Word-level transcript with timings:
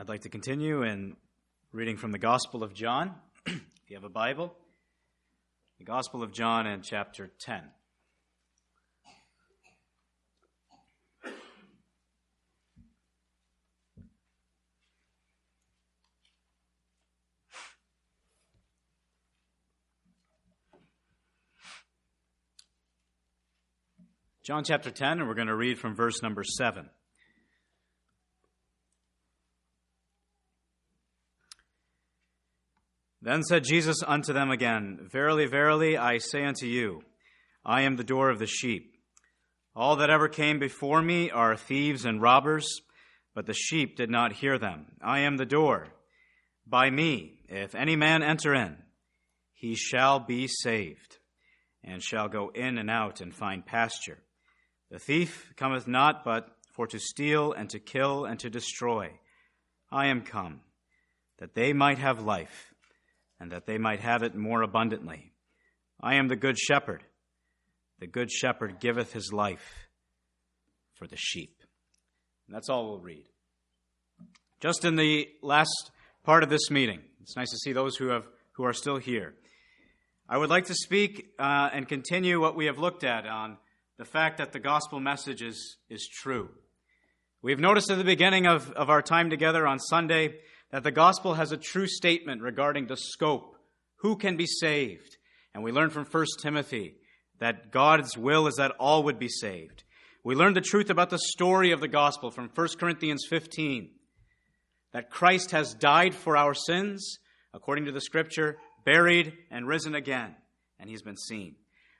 I'd 0.00 0.08
like 0.08 0.22
to 0.22 0.30
continue 0.30 0.82
in 0.82 1.14
reading 1.72 1.98
from 1.98 2.10
the 2.10 2.18
Gospel 2.18 2.62
of 2.62 2.72
John. 2.72 3.16
if 3.46 3.60
you 3.86 3.96
have 3.96 4.04
a 4.04 4.08
Bible, 4.08 4.56
the 5.78 5.84
Gospel 5.84 6.22
of 6.22 6.32
John 6.32 6.66
and 6.66 6.82
chapter 6.82 7.30
10. 7.38 7.60
John 24.42 24.64
chapter 24.64 24.90
10, 24.90 25.18
and 25.18 25.28
we're 25.28 25.34
going 25.34 25.48
to 25.48 25.54
read 25.54 25.78
from 25.78 25.94
verse 25.94 26.22
number 26.22 26.42
7. 26.42 26.88
Then 33.30 33.44
said 33.44 33.62
Jesus 33.62 34.02
unto 34.04 34.32
them 34.32 34.50
again, 34.50 34.98
Verily, 35.02 35.46
verily, 35.46 35.96
I 35.96 36.18
say 36.18 36.44
unto 36.44 36.66
you, 36.66 37.04
I 37.64 37.82
am 37.82 37.94
the 37.94 38.02
door 38.02 38.28
of 38.28 38.40
the 38.40 38.46
sheep. 38.48 38.96
All 39.72 39.94
that 39.94 40.10
ever 40.10 40.26
came 40.26 40.58
before 40.58 41.00
me 41.00 41.30
are 41.30 41.54
thieves 41.54 42.04
and 42.04 42.20
robbers, 42.20 42.66
but 43.32 43.46
the 43.46 43.54
sheep 43.54 43.96
did 43.96 44.10
not 44.10 44.32
hear 44.32 44.58
them. 44.58 44.86
I 45.00 45.20
am 45.20 45.36
the 45.36 45.46
door. 45.46 45.92
By 46.66 46.90
me, 46.90 47.44
if 47.48 47.76
any 47.76 47.94
man 47.94 48.24
enter 48.24 48.52
in, 48.52 48.78
he 49.52 49.76
shall 49.76 50.18
be 50.18 50.48
saved, 50.48 51.18
and 51.84 52.02
shall 52.02 52.28
go 52.28 52.50
in 52.52 52.78
and 52.78 52.90
out 52.90 53.20
and 53.20 53.32
find 53.32 53.64
pasture. 53.64 54.18
The 54.90 54.98
thief 54.98 55.52
cometh 55.54 55.86
not 55.86 56.24
but 56.24 56.48
for 56.72 56.88
to 56.88 56.98
steal 56.98 57.52
and 57.52 57.70
to 57.70 57.78
kill 57.78 58.24
and 58.24 58.40
to 58.40 58.50
destroy. 58.50 59.12
I 59.88 60.08
am 60.08 60.22
come, 60.22 60.62
that 61.38 61.54
they 61.54 61.72
might 61.72 61.98
have 61.98 62.24
life 62.24 62.69
and 63.40 63.50
that 63.52 63.66
they 63.66 63.78
might 63.78 64.00
have 64.00 64.22
it 64.22 64.34
more 64.34 64.62
abundantly. 64.62 65.32
I 66.00 66.16
am 66.16 66.28
the 66.28 66.36
good 66.36 66.58
shepherd. 66.58 67.02
The 67.98 68.06
good 68.06 68.30
shepherd 68.30 68.80
giveth 68.80 69.12
his 69.12 69.32
life 69.32 69.88
for 70.94 71.06
the 71.06 71.16
sheep. 71.16 71.62
And 72.46 72.54
that's 72.54 72.68
all 72.68 72.88
we'll 72.88 73.00
read. 73.00 73.24
Just 74.60 74.84
in 74.84 74.96
the 74.96 75.28
last 75.42 75.90
part 76.22 76.42
of 76.42 76.50
this 76.50 76.70
meeting, 76.70 77.00
it's 77.22 77.36
nice 77.36 77.50
to 77.50 77.58
see 77.58 77.72
those 77.72 77.96
who, 77.96 78.08
have, 78.08 78.24
who 78.52 78.64
are 78.64 78.74
still 78.74 78.98
here. 78.98 79.34
I 80.28 80.36
would 80.36 80.50
like 80.50 80.66
to 80.66 80.74
speak 80.74 81.32
uh, 81.38 81.70
and 81.72 81.88
continue 81.88 82.40
what 82.40 82.56
we 82.56 82.66
have 82.66 82.78
looked 82.78 83.04
at 83.04 83.26
on 83.26 83.56
the 83.98 84.04
fact 84.04 84.38
that 84.38 84.52
the 84.52 84.60
gospel 84.60 85.00
message 85.00 85.42
is, 85.42 85.76
is 85.88 86.08
true. 86.08 86.50
We've 87.42 87.58
noticed 87.58 87.90
at 87.90 87.98
the 87.98 88.04
beginning 88.04 88.46
of, 88.46 88.70
of 88.72 88.90
our 88.90 89.02
time 89.02 89.30
together 89.30 89.66
on 89.66 89.78
Sunday 89.78 90.34
that 90.70 90.82
the 90.82 90.90
gospel 90.90 91.34
has 91.34 91.52
a 91.52 91.56
true 91.56 91.86
statement 91.86 92.42
regarding 92.42 92.86
the 92.86 92.96
scope, 92.96 93.56
who 93.96 94.16
can 94.16 94.36
be 94.36 94.46
saved. 94.46 95.16
And 95.54 95.62
we 95.62 95.72
learn 95.72 95.90
from 95.90 96.04
1 96.04 96.26
Timothy 96.40 96.94
that 97.38 97.70
God's 97.70 98.16
will 98.16 98.46
is 98.46 98.54
that 98.56 98.72
all 98.78 99.02
would 99.04 99.18
be 99.18 99.28
saved. 99.28 99.84
We 100.22 100.34
learn 100.34 100.54
the 100.54 100.60
truth 100.60 100.90
about 100.90 101.10
the 101.10 101.18
story 101.18 101.72
of 101.72 101.80
the 101.80 101.88
gospel 101.88 102.30
from 102.30 102.50
1 102.54 102.68
Corinthians 102.78 103.26
15 103.28 103.90
that 104.92 105.10
Christ 105.10 105.52
has 105.52 105.74
died 105.74 106.14
for 106.14 106.36
our 106.36 106.54
sins, 106.54 107.18
according 107.54 107.86
to 107.86 107.92
the 107.92 108.00
scripture, 108.00 108.58
buried 108.84 109.32
and 109.50 109.66
risen 109.66 109.94
again, 109.94 110.34
and 110.78 110.90
he's 110.90 111.02
been 111.02 111.16
seen. 111.16 111.56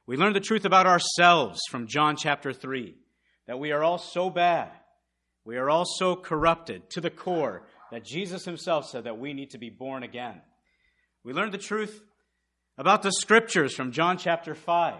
We 0.06 0.16
learn 0.16 0.32
the 0.32 0.41
truth 0.41 0.64
about 0.64 0.86
ourselves 0.86 1.60
from 1.70 1.86
John 1.86 2.16
chapter 2.16 2.52
3 2.52 2.96
that 3.46 3.58
we 3.58 3.72
are 3.72 3.82
all 3.82 3.98
so 3.98 4.28
bad, 4.28 4.70
we 5.44 5.56
are 5.56 5.70
all 5.70 5.84
so 5.86 6.14
corrupted 6.16 6.91
to 6.91 7.00
the 7.00 7.10
core 7.10 7.66
that 7.91 8.05
Jesus 8.05 8.44
himself 8.44 8.88
said 8.88 9.05
that 9.05 9.19
we 9.19 9.33
need 9.33 9.50
to 9.50 9.58
be 9.58 9.70
born 9.70 10.02
again. 10.02 10.41
We 11.24 11.33
learned 11.33 11.52
the 11.52 11.58
truth 11.58 12.02
about 12.78 13.02
the 13.02 13.12
scriptures 13.12 13.75
from 13.75 13.92
John 13.92 14.16
chapter 14.16 14.54
5. 14.54 14.94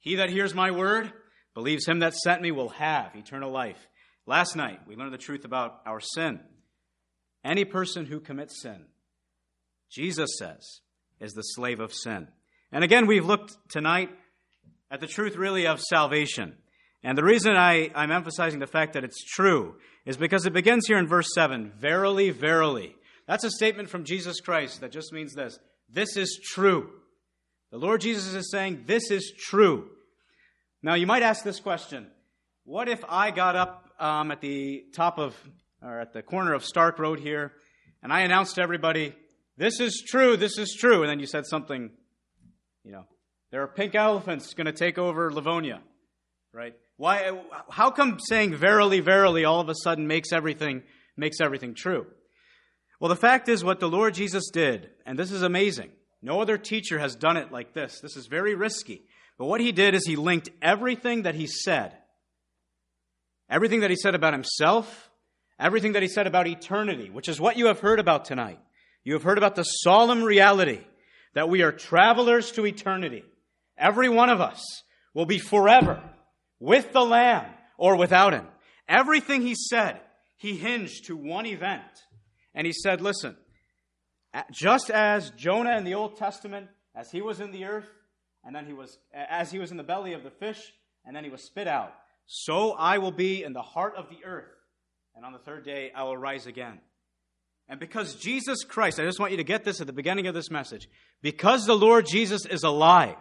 He 0.00 0.16
that 0.16 0.30
hears 0.30 0.54
my 0.54 0.70
word 0.70 1.12
believes 1.54 1.86
him 1.86 2.00
that 2.00 2.14
sent 2.14 2.42
me 2.42 2.50
will 2.50 2.70
have 2.70 3.14
eternal 3.14 3.50
life. 3.50 3.78
Last 4.26 4.56
night, 4.56 4.80
we 4.86 4.96
learned 4.96 5.12
the 5.12 5.18
truth 5.18 5.44
about 5.44 5.80
our 5.86 6.00
sin. 6.00 6.40
Any 7.44 7.64
person 7.64 8.06
who 8.06 8.20
commits 8.20 8.60
sin, 8.62 8.86
Jesus 9.90 10.30
says, 10.38 10.80
is 11.20 11.32
the 11.32 11.42
slave 11.42 11.80
of 11.80 11.92
sin. 11.92 12.28
And 12.70 12.84
again, 12.84 13.06
we've 13.06 13.26
looked 13.26 13.56
tonight 13.68 14.10
at 14.90 15.00
the 15.00 15.06
truth 15.06 15.36
really 15.36 15.66
of 15.66 15.80
salvation. 15.80 16.54
And 17.02 17.18
the 17.18 17.24
reason 17.24 17.56
I, 17.56 17.90
I'm 17.94 18.12
emphasizing 18.12 18.60
the 18.60 18.66
fact 18.66 18.92
that 18.92 19.04
it's 19.04 19.24
true 19.24 19.76
is 20.04 20.16
because 20.16 20.46
it 20.46 20.52
begins 20.52 20.86
here 20.86 20.98
in 20.98 21.06
verse 21.06 21.28
7 21.34 21.72
Verily, 21.76 22.30
verily. 22.30 22.94
That's 23.26 23.44
a 23.44 23.50
statement 23.50 23.88
from 23.88 24.04
Jesus 24.04 24.40
Christ 24.40 24.80
that 24.80 24.92
just 24.92 25.12
means 25.12 25.34
this 25.34 25.58
this 25.92 26.16
is 26.16 26.40
true. 26.42 26.90
The 27.70 27.78
Lord 27.78 28.00
Jesus 28.00 28.34
is 28.34 28.50
saying, 28.50 28.84
This 28.86 29.10
is 29.10 29.32
true. 29.38 29.88
Now, 30.82 30.94
you 30.94 31.06
might 31.06 31.22
ask 31.22 31.44
this 31.44 31.60
question 31.60 32.06
What 32.64 32.88
if 32.88 33.04
I 33.08 33.30
got 33.30 33.56
up 33.56 33.90
um, 33.98 34.30
at 34.30 34.40
the 34.40 34.84
top 34.94 35.18
of, 35.18 35.36
or 35.82 36.00
at 36.00 36.12
the 36.12 36.22
corner 36.22 36.54
of 36.54 36.64
Stark 36.64 36.98
Road 36.98 37.20
here, 37.20 37.52
and 38.02 38.12
I 38.12 38.20
announced 38.20 38.56
to 38.56 38.62
everybody, 38.62 39.14
This 39.56 39.80
is 39.80 40.02
true, 40.06 40.36
this 40.36 40.58
is 40.58 40.76
true, 40.78 41.02
and 41.02 41.10
then 41.10 41.20
you 41.20 41.26
said 41.26 41.46
something, 41.46 41.90
you 42.84 42.92
know, 42.92 43.04
there 43.50 43.62
are 43.62 43.68
pink 43.68 43.94
elephants 43.94 44.54
going 44.54 44.66
to 44.66 44.72
take 44.72 44.98
over 44.98 45.32
Livonia, 45.32 45.80
right? 46.52 46.74
Why, 47.02 47.36
how 47.68 47.90
come 47.90 48.20
saying 48.20 48.54
verily, 48.54 49.00
verily 49.00 49.44
all 49.44 49.58
of 49.58 49.68
a 49.68 49.74
sudden 49.82 50.06
makes 50.06 50.32
everything, 50.32 50.84
makes 51.16 51.40
everything 51.40 51.74
true? 51.74 52.06
Well, 53.00 53.08
the 53.08 53.16
fact 53.16 53.48
is 53.48 53.64
what 53.64 53.80
the 53.80 53.88
Lord 53.88 54.14
Jesus 54.14 54.50
did, 54.52 54.88
and 55.04 55.18
this 55.18 55.32
is 55.32 55.42
amazing. 55.42 55.90
No 56.22 56.40
other 56.40 56.56
teacher 56.56 57.00
has 57.00 57.16
done 57.16 57.36
it 57.36 57.50
like 57.50 57.74
this. 57.74 57.98
This 58.00 58.16
is 58.16 58.28
very 58.28 58.54
risky. 58.54 59.02
But 59.36 59.46
what 59.46 59.60
he 59.60 59.72
did 59.72 59.96
is 59.96 60.06
he 60.06 60.14
linked 60.14 60.50
everything 60.62 61.22
that 61.22 61.34
he 61.34 61.48
said, 61.48 61.92
everything 63.50 63.80
that 63.80 63.90
he 63.90 63.96
said 63.96 64.14
about 64.14 64.32
himself, 64.32 65.10
everything 65.58 65.94
that 65.94 66.02
he 66.02 66.08
said 66.08 66.28
about 66.28 66.46
eternity, 66.46 67.10
which 67.10 67.28
is 67.28 67.40
what 67.40 67.56
you 67.56 67.66
have 67.66 67.80
heard 67.80 67.98
about 67.98 68.26
tonight. 68.26 68.60
You 69.02 69.14
have 69.14 69.24
heard 69.24 69.38
about 69.38 69.56
the 69.56 69.64
solemn 69.64 70.22
reality 70.22 70.82
that 71.34 71.48
we 71.48 71.62
are 71.62 71.72
travelers 71.72 72.52
to 72.52 72.64
eternity. 72.64 73.24
Every 73.76 74.08
one 74.08 74.30
of 74.30 74.40
us 74.40 74.62
will 75.14 75.26
be 75.26 75.40
forever 75.40 76.00
with 76.62 76.92
the 76.92 77.04
Lamb 77.04 77.46
or 77.76 77.96
without 77.96 78.32
him. 78.32 78.46
Everything 78.88 79.42
he 79.42 79.56
said, 79.56 80.00
he 80.36 80.56
hinged 80.56 81.06
to 81.06 81.16
one 81.16 81.44
event. 81.44 81.82
And 82.54 82.66
he 82.66 82.72
said, 82.72 83.00
listen, 83.00 83.36
just 84.52 84.88
as 84.88 85.30
Jonah 85.30 85.76
in 85.76 85.84
the 85.84 85.94
Old 85.94 86.16
Testament, 86.16 86.68
as 86.94 87.10
he 87.10 87.20
was 87.20 87.40
in 87.40 87.50
the 87.50 87.64
earth, 87.64 87.88
and 88.44 88.54
then 88.54 88.66
he 88.66 88.72
was, 88.72 88.96
as 89.12 89.50
he 89.50 89.58
was 89.58 89.72
in 89.72 89.76
the 89.76 89.82
belly 89.82 90.12
of 90.12 90.22
the 90.22 90.30
fish, 90.30 90.60
and 91.04 91.16
then 91.16 91.24
he 91.24 91.30
was 91.30 91.44
spit 91.44 91.66
out, 91.66 91.92
so 92.26 92.72
I 92.72 92.98
will 92.98 93.12
be 93.12 93.42
in 93.42 93.52
the 93.52 93.62
heart 93.62 93.94
of 93.96 94.08
the 94.08 94.24
earth. 94.24 94.50
And 95.16 95.24
on 95.24 95.32
the 95.32 95.38
third 95.38 95.64
day, 95.64 95.90
I 95.94 96.04
will 96.04 96.16
rise 96.16 96.46
again. 96.46 96.80
And 97.68 97.80
because 97.80 98.14
Jesus 98.16 98.64
Christ, 98.64 99.00
I 99.00 99.04
just 99.04 99.18
want 99.18 99.32
you 99.32 99.38
to 99.38 99.44
get 99.44 99.64
this 99.64 99.80
at 99.80 99.86
the 99.86 99.92
beginning 99.92 100.26
of 100.28 100.34
this 100.34 100.50
message, 100.50 100.88
because 101.22 101.66
the 101.66 101.76
Lord 101.76 102.06
Jesus 102.06 102.46
is 102.46 102.62
alive, 102.62 103.16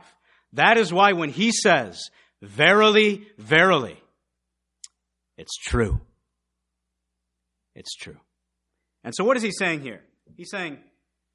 that 0.54 0.78
is 0.78 0.94
why 0.94 1.14
when 1.14 1.30
he 1.30 1.52
says, 1.52 2.10
Verily, 2.42 3.28
verily, 3.38 4.02
it's 5.38 5.56
true. 5.58 6.02
It's 7.76 7.96
true. 7.96 8.18
And 9.04 9.14
so, 9.16 9.24
what 9.24 9.38
is 9.38 9.44
he 9.44 9.52
saying 9.52 9.82
here? 9.82 10.02
He's 10.36 10.50
saying, 10.50 10.80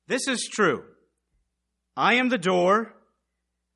This 0.08 0.28
is 0.28 0.48
true. 0.52 0.84
I 1.96 2.14
am 2.14 2.28
the 2.28 2.38
door. 2.38 2.92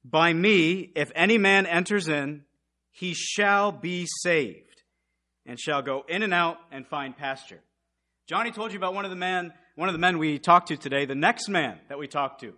By 0.03 0.33
me, 0.33 0.91
if 0.97 1.13
any 1.15 1.37
man 1.37 1.67
enters 1.67 2.09
in, 2.09 2.45
he 2.91 3.13
shall 3.15 3.71
be 3.71 4.07
saved, 4.23 4.83
and 5.45 5.61
shall 5.61 5.83
go 5.83 6.05
in 6.09 6.23
and 6.23 6.33
out 6.33 6.57
and 6.73 6.87
find 6.87 7.16
pasture. 7.16 7.60
Johnny 8.27 8.51
told 8.51 8.72
you 8.72 8.78
about 8.78 8.95
one 8.95 9.04
of 9.04 9.10
the 9.10 9.16
men, 9.16 9.53
one 9.75 9.89
of 9.89 9.93
the 9.93 9.99
men 9.99 10.19
we 10.19 10.39
talked 10.39 10.69
to 10.69 10.77
today. 10.77 11.04
The 11.04 11.15
next 11.15 11.49
man 11.49 11.78
that 11.89 11.99
we 11.99 12.07
talked 12.07 12.41
to 12.41 12.54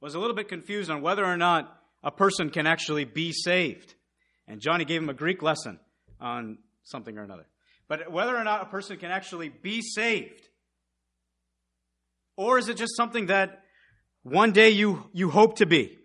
was 0.00 0.14
a 0.14 0.20
little 0.20 0.36
bit 0.36 0.48
confused 0.48 0.90
on 0.90 1.02
whether 1.02 1.24
or 1.24 1.36
not 1.36 1.80
a 2.02 2.10
person 2.10 2.50
can 2.50 2.66
actually 2.66 3.04
be 3.04 3.32
saved. 3.32 3.94
And 4.46 4.60
Johnny 4.60 4.84
gave 4.84 5.02
him 5.02 5.08
a 5.08 5.14
Greek 5.14 5.42
lesson 5.42 5.78
on 6.20 6.58
something 6.82 7.16
or 7.16 7.22
another. 7.22 7.46
But 7.88 8.10
whether 8.10 8.36
or 8.36 8.44
not 8.44 8.62
a 8.62 8.66
person 8.66 8.96
can 8.96 9.10
actually 9.10 9.48
be 9.48 9.82
saved, 9.82 10.48
or 12.36 12.58
is 12.58 12.68
it 12.68 12.76
just 12.76 12.96
something 12.96 13.26
that 13.26 13.62
one 14.22 14.52
day 14.52 14.70
you, 14.70 15.04
you 15.12 15.30
hope 15.30 15.56
to 15.56 15.66
be? 15.66 15.98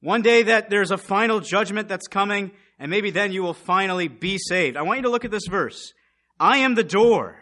One 0.00 0.22
day 0.22 0.44
that 0.44 0.70
there's 0.70 0.90
a 0.90 0.98
final 0.98 1.40
judgment 1.40 1.88
that's 1.88 2.06
coming, 2.06 2.52
and 2.78 2.90
maybe 2.90 3.10
then 3.10 3.32
you 3.32 3.42
will 3.42 3.54
finally 3.54 4.08
be 4.08 4.38
saved. 4.38 4.76
I 4.76 4.82
want 4.82 4.98
you 4.98 5.02
to 5.04 5.10
look 5.10 5.24
at 5.24 5.30
this 5.30 5.46
verse. 5.48 5.92
I 6.38 6.58
am 6.58 6.74
the 6.74 6.84
door. 6.84 7.36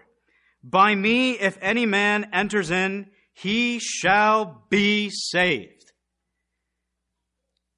By 0.62 0.94
me, 0.94 1.32
if 1.32 1.56
any 1.60 1.86
man 1.86 2.30
enters 2.32 2.70
in, 2.70 3.10
he 3.32 3.78
shall 3.78 4.64
be 4.70 5.10
saved. 5.10 5.92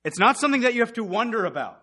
It's 0.03 0.19
not 0.19 0.39
something 0.39 0.63
that 0.63 0.73
you 0.73 0.81
have 0.81 0.95
to 0.95 1.05
wonder 1.05 1.45
about. 1.45 1.80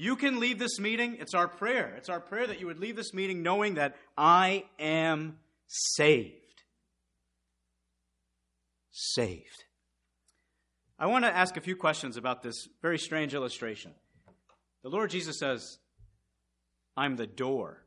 You 0.00 0.14
can 0.14 0.38
leave 0.38 0.60
this 0.60 0.78
meeting, 0.78 1.16
it's 1.18 1.34
our 1.34 1.48
prayer. 1.48 1.92
It's 1.96 2.08
our 2.08 2.20
prayer 2.20 2.46
that 2.46 2.60
you 2.60 2.66
would 2.66 2.78
leave 2.78 2.94
this 2.94 3.12
meeting 3.12 3.42
knowing 3.42 3.74
that 3.74 3.96
I 4.16 4.62
am 4.78 5.40
saved. 5.66 6.62
Saved. 8.92 9.64
I 11.00 11.06
want 11.06 11.24
to 11.24 11.36
ask 11.36 11.56
a 11.56 11.60
few 11.60 11.74
questions 11.74 12.16
about 12.16 12.44
this 12.44 12.68
very 12.80 12.96
strange 12.96 13.34
illustration. 13.34 13.92
The 14.84 14.88
Lord 14.88 15.10
Jesus 15.10 15.40
says, 15.40 15.78
I'm 16.96 17.16
the 17.16 17.26
door. 17.26 17.82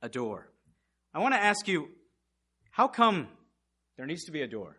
A 0.00 0.08
door. 0.08 0.48
I 1.12 1.18
want 1.18 1.34
to 1.34 1.42
ask 1.42 1.68
you, 1.68 1.90
how 2.70 2.88
come 2.88 3.28
there 3.98 4.06
needs 4.06 4.24
to 4.24 4.32
be 4.32 4.40
a 4.40 4.48
door? 4.48 4.78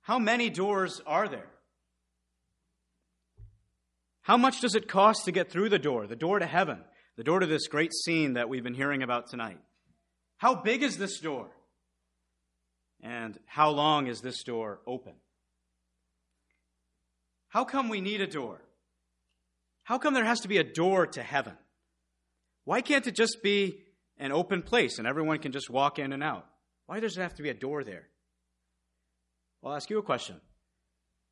How 0.00 0.18
many 0.18 0.50
doors 0.50 1.00
are 1.06 1.28
there? 1.28 1.49
How 4.22 4.36
much 4.36 4.60
does 4.60 4.74
it 4.74 4.88
cost 4.88 5.24
to 5.24 5.32
get 5.32 5.50
through 5.50 5.70
the 5.70 5.78
door, 5.78 6.06
the 6.06 6.16
door 6.16 6.38
to 6.38 6.46
heaven, 6.46 6.84
the 7.16 7.24
door 7.24 7.40
to 7.40 7.46
this 7.46 7.68
great 7.68 7.92
scene 7.92 8.34
that 8.34 8.48
we've 8.48 8.62
been 8.62 8.74
hearing 8.74 9.02
about 9.02 9.28
tonight? 9.28 9.58
How 10.38 10.54
big 10.54 10.82
is 10.82 10.98
this 10.98 11.20
door? 11.20 11.50
And 13.02 13.38
how 13.46 13.70
long 13.70 14.06
is 14.06 14.20
this 14.20 14.42
door 14.42 14.80
open? 14.86 15.14
How 17.48 17.64
come 17.64 17.88
we 17.88 18.00
need 18.00 18.20
a 18.20 18.26
door? 18.26 18.60
How 19.84 19.98
come 19.98 20.14
there 20.14 20.24
has 20.24 20.40
to 20.40 20.48
be 20.48 20.58
a 20.58 20.64
door 20.64 21.06
to 21.06 21.22
heaven? 21.22 21.54
Why 22.64 22.80
can't 22.80 23.06
it 23.06 23.14
just 23.16 23.42
be 23.42 23.82
an 24.18 24.32
open 24.32 24.62
place 24.62 24.98
and 24.98 25.06
everyone 25.06 25.38
can 25.38 25.52
just 25.52 25.70
walk 25.70 25.98
in 25.98 26.12
and 26.12 26.22
out? 26.22 26.46
Why 26.86 27.00
does 27.00 27.16
it 27.16 27.22
have 27.22 27.34
to 27.34 27.42
be 27.42 27.48
a 27.48 27.54
door 27.54 27.82
there? 27.84 28.06
I'll 29.64 29.74
ask 29.74 29.90
you 29.90 29.98
a 29.98 30.02
question. 30.02 30.40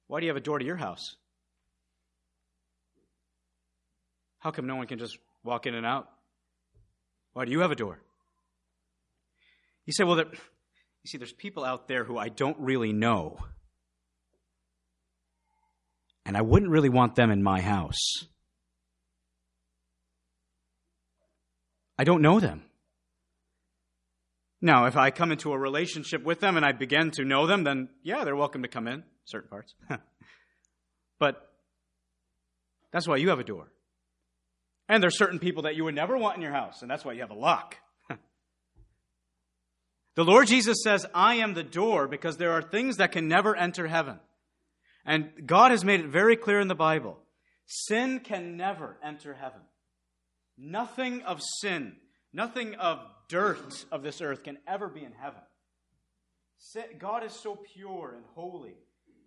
Why 0.07 0.21
do 0.21 0.27
you 0.27 0.31
have 0.31 0.37
a 0.37 0.45
door 0.45 0.59
to 0.59 0.65
your 0.65 0.77
house? 0.77 1.17
How 4.39 4.51
come 4.51 4.67
no 4.67 4.77
one 4.77 4.87
can 4.87 4.99
just 4.99 5.19
walk 5.43 5.67
in 5.67 5.75
and 5.75 5.85
out? 5.85 6.09
Why 7.33 7.45
do 7.45 7.51
you 7.51 7.61
have 7.61 7.71
a 7.71 7.77
door? 7.77 7.99
You 9.87 9.93
say, 9.93 10.05
well, 10.05 10.17
there, 10.17 10.27
you 10.31 11.09
see, 11.09 11.19
there's 11.19 11.33
people 11.33 11.65
out 11.65 11.89
there 11.89 12.05
who 12.05 12.19
I 12.19 12.29
don't 12.29 12.59
really 12.59 12.93
know. 12.93 13.39
And 16.27 16.37
I 16.37 16.43
wouldn't 16.43 16.71
really 16.71 16.91
want 16.91 17.15
them 17.15 17.31
in 17.31 17.43
my 17.43 17.61
house. 17.61 18.27
I 21.99 22.05
don't 22.05 22.23
know 22.23 22.39
them. 22.39 22.63
Now, 24.61 24.87
if 24.87 24.97
I 24.97 25.11
come 25.11 25.33
into 25.33 25.53
a 25.53 25.59
relationship 25.59 26.25
with 26.25 26.41
them 26.41 26.57
and 26.57 26.67
I 26.67 26.73
begin 26.73 27.11
to 27.13 27.25
know 27.25 27.47
them, 27.47 27.65
then 27.65 27.89
yeah, 28.03 28.25
they're 28.25 28.37
welcome 28.37 28.63
to 28.63 28.69
come 28.69 28.89
in, 28.89 29.05
certain 29.25 29.49
parts. 29.49 29.75
but 31.19 31.51
that's 32.93 33.07
why 33.07 33.17
you 33.17 33.31
have 33.31 33.39
a 33.39 33.45
door. 33.45 33.69
And 34.89 35.03
there's 35.03 35.19
certain 35.19 35.39
people 35.39 35.65
that 35.65 35.77
you 35.77 35.85
would 35.85 35.95
never 35.95 36.17
want 36.17 36.37
in 36.37 36.43
your 36.43 36.53
house, 36.53 36.83
and 36.83 36.91
that's 36.91 37.05
why 37.05 37.13
you 37.13 37.21
have 37.21 37.31
a 37.31 37.35
lock. 37.35 37.77
the 40.15 40.25
Lord 40.25 40.47
Jesus 40.47 40.79
says, 40.83 41.05
I 41.15 41.37
am 41.37 41.55
the 41.55 41.63
door 41.63 42.09
because 42.09 42.39
there 42.39 42.53
are 42.53 42.63
things 42.63 42.97
that 42.97 43.13
can 43.13 43.29
never 43.29 43.55
enter 43.55 43.87
heaven. 43.87 44.19
And 45.05 45.31
God 45.47 45.71
has 45.71 45.85
made 45.85 46.01
it 46.01 46.09
very 46.09 46.37
clear 46.37 46.61
in 46.61 46.69
the 46.69 46.75
Bible 46.75 47.19
sin 47.69 48.21
can 48.21 48.57
never 48.57 48.97
enter 49.05 49.35
heaven. 49.35 49.61
Nothing 50.57 51.23
of 51.23 51.41
sin, 51.61 51.97
nothing 52.33 52.75
of 52.77 53.01
dirt 53.29 53.85
of 53.93 54.03
this 54.03 54.23
earth 54.23 54.43
can 54.43 54.57
ever 54.67 54.89
be 54.89 55.05
in 55.05 55.13
heaven. 55.13 55.41
God 56.99 57.25
is 57.25 57.33
so 57.33 57.59
pure 57.75 58.15
and 58.17 58.25
holy 58.35 58.75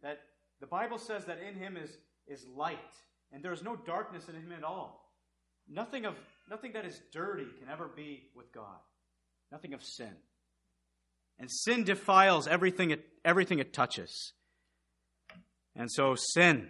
that 0.02 0.20
the 0.60 0.68
Bible 0.68 0.98
says 0.98 1.26
that 1.26 1.40
in 1.40 1.56
him 1.56 1.78
is, 1.78 1.98
is 2.28 2.46
light, 2.56 2.78
and 3.32 3.44
there 3.44 3.54
is 3.54 3.64
no 3.64 3.76
darkness 3.76 4.28
in 4.28 4.36
him 4.36 4.52
at 4.58 4.64
all. 4.64 5.11
Nothing, 5.70 6.06
of, 6.06 6.16
nothing 6.50 6.74
that 6.74 6.86
is 6.86 7.00
dirty 7.12 7.48
can 7.60 7.70
ever 7.70 7.88
be 7.88 8.24
with 8.36 8.52
God. 8.52 8.80
Nothing 9.52 9.74
of 9.74 9.84
sin. 9.84 10.14
And 11.40 11.50
sin 11.52 11.84
defiles 11.84 12.48
everything 12.48 12.92
it, 12.92 13.04
everything 13.26 13.60
it 13.60 13.74
touches. 13.74 14.34
And 15.76 15.92
so 15.92 16.16
sin 16.16 16.70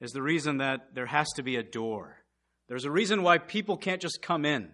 is 0.00 0.12
the 0.12 0.22
reason 0.22 0.58
that 0.58 0.94
there 0.94 1.06
has 1.06 1.28
to 1.36 1.42
be 1.42 1.56
a 1.56 1.62
door. 1.62 2.16
There's 2.68 2.84
a 2.84 2.90
reason 2.90 3.22
why 3.22 3.38
people 3.38 3.76
can't 3.76 4.00
just 4.00 4.22
come 4.22 4.44
in. 4.44 4.70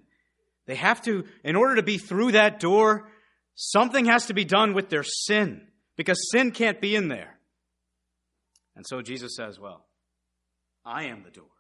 They 0.67 0.75
have 0.75 1.03
to, 1.03 1.25
in 1.45 1.57
order 1.57 1.77
to 1.77 1.83
be 1.83 1.99
through 1.99 2.33
that 2.33 2.61
door, 2.61 3.09
something 3.55 4.05
has 4.05 4.27
to 4.27 4.35
be 4.35 4.45
done 4.45 4.75
with 4.75 4.91
their 4.91 5.03
sin 5.03 5.67
because 5.97 6.31
sin 6.31 6.51
can't 6.51 6.81
be 6.81 6.95
in 6.95 7.09
there. 7.09 7.39
And 8.77 8.87
so 8.87 9.03
Jesus 9.03 9.35
says, 9.35 9.59
Well, 9.59 9.85
I 10.85 11.05
am 11.05 11.23
the 11.25 11.31
door. 11.31 11.51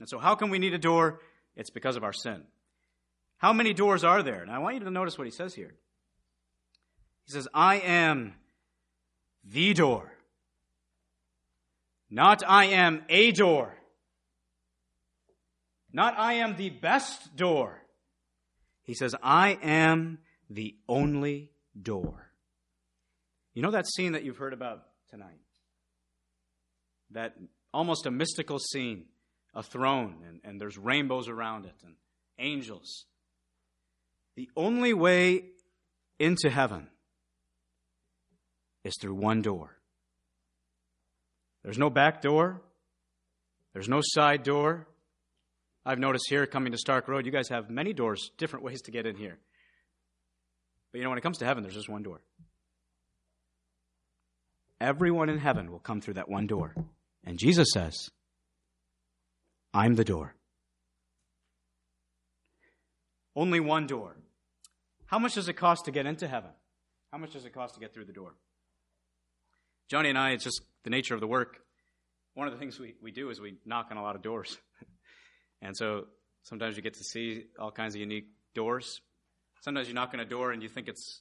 And 0.00 0.08
so, 0.08 0.18
how 0.18 0.34
can 0.34 0.50
we 0.50 0.58
need 0.58 0.74
a 0.74 0.78
door? 0.78 1.20
It's 1.58 1.70
because 1.70 1.96
of 1.96 2.04
our 2.04 2.12
sin. 2.12 2.44
How 3.36 3.52
many 3.52 3.74
doors 3.74 4.04
are 4.04 4.22
there? 4.22 4.40
And 4.40 4.50
I 4.50 4.58
want 4.58 4.76
you 4.76 4.80
to 4.84 4.90
notice 4.90 5.18
what 5.18 5.26
he 5.26 5.32
says 5.32 5.54
here. 5.54 5.74
He 7.26 7.32
says, 7.32 7.46
I 7.52 7.80
am 7.80 8.34
the 9.44 9.74
door. 9.74 10.12
Not 12.08 12.42
I 12.48 12.66
am 12.66 13.02
a 13.08 13.32
door. 13.32 13.74
Not 15.92 16.14
I 16.16 16.34
am 16.34 16.56
the 16.56 16.70
best 16.70 17.36
door. 17.36 17.82
He 18.84 18.94
says, 18.94 19.14
I 19.22 19.58
am 19.62 20.18
the 20.48 20.76
only 20.88 21.50
door. 21.80 22.30
You 23.52 23.62
know 23.62 23.72
that 23.72 23.86
scene 23.86 24.12
that 24.12 24.24
you've 24.24 24.38
heard 24.38 24.52
about 24.52 24.84
tonight? 25.10 25.40
That 27.10 27.34
almost 27.74 28.06
a 28.06 28.10
mystical 28.10 28.58
scene, 28.58 29.06
a 29.58 29.62
throne, 29.62 30.14
and, 30.26 30.40
and 30.44 30.60
there's 30.60 30.78
rainbows 30.78 31.28
around 31.28 31.66
it, 31.66 31.74
and 31.84 31.94
angels. 32.38 33.06
The 34.36 34.48
only 34.56 34.94
way 34.94 35.46
into 36.20 36.48
heaven 36.48 36.86
is 38.84 38.94
through 39.00 39.14
one 39.14 39.42
door. 39.42 39.76
There's 41.64 41.76
no 41.76 41.90
back 41.90 42.22
door. 42.22 42.62
There's 43.74 43.88
no 43.88 44.00
side 44.00 44.44
door. 44.44 44.86
I've 45.84 45.98
noticed 45.98 46.26
here 46.28 46.46
coming 46.46 46.70
to 46.70 46.78
Stark 46.78 47.08
Road, 47.08 47.26
you 47.26 47.32
guys 47.32 47.48
have 47.48 47.68
many 47.68 47.92
doors, 47.92 48.30
different 48.38 48.64
ways 48.64 48.80
to 48.82 48.92
get 48.92 49.06
in 49.06 49.16
here. 49.16 49.38
But 50.92 50.98
you 50.98 51.04
know, 51.04 51.10
when 51.10 51.18
it 51.18 51.22
comes 51.22 51.38
to 51.38 51.44
heaven, 51.44 51.64
there's 51.64 51.74
just 51.74 51.88
one 51.88 52.04
door. 52.04 52.20
Everyone 54.80 55.28
in 55.28 55.38
heaven 55.38 55.72
will 55.72 55.80
come 55.80 56.00
through 56.00 56.14
that 56.14 56.28
one 56.28 56.46
door. 56.46 56.76
And 57.24 57.40
Jesus 57.40 57.68
says, 57.72 58.10
I'm 59.72 59.94
the 59.94 60.04
door. 60.04 60.34
Only 63.36 63.60
one 63.60 63.86
door. 63.86 64.16
How 65.06 65.18
much 65.18 65.34
does 65.34 65.48
it 65.48 65.54
cost 65.54 65.84
to 65.84 65.90
get 65.90 66.06
into 66.06 66.26
heaven? 66.26 66.50
How 67.12 67.18
much 67.18 67.32
does 67.32 67.44
it 67.44 67.54
cost 67.54 67.74
to 67.74 67.80
get 67.80 67.94
through 67.94 68.04
the 68.04 68.12
door? 68.12 68.34
Johnny 69.88 70.10
and 70.10 70.18
I, 70.18 70.32
it's 70.32 70.44
just 70.44 70.60
the 70.84 70.90
nature 70.90 71.14
of 71.14 71.20
the 71.20 71.26
work. 71.26 71.58
One 72.34 72.46
of 72.46 72.52
the 72.52 72.58
things 72.58 72.78
we, 72.78 72.94
we 73.02 73.10
do 73.10 73.30
is 73.30 73.40
we 73.40 73.54
knock 73.64 73.88
on 73.90 73.96
a 73.96 74.02
lot 74.02 74.16
of 74.16 74.22
doors. 74.22 74.58
And 75.60 75.76
so 75.76 76.04
sometimes 76.44 76.76
you 76.76 76.82
get 76.82 76.94
to 76.94 77.04
see 77.04 77.46
all 77.58 77.72
kinds 77.72 77.94
of 77.94 78.00
unique 78.00 78.28
doors. 78.54 79.00
Sometimes 79.60 79.88
you 79.88 79.94
knock 79.94 80.14
on 80.14 80.20
a 80.20 80.24
door 80.24 80.52
and 80.52 80.62
you 80.62 80.68
think 80.68 80.86
it's 80.86 81.20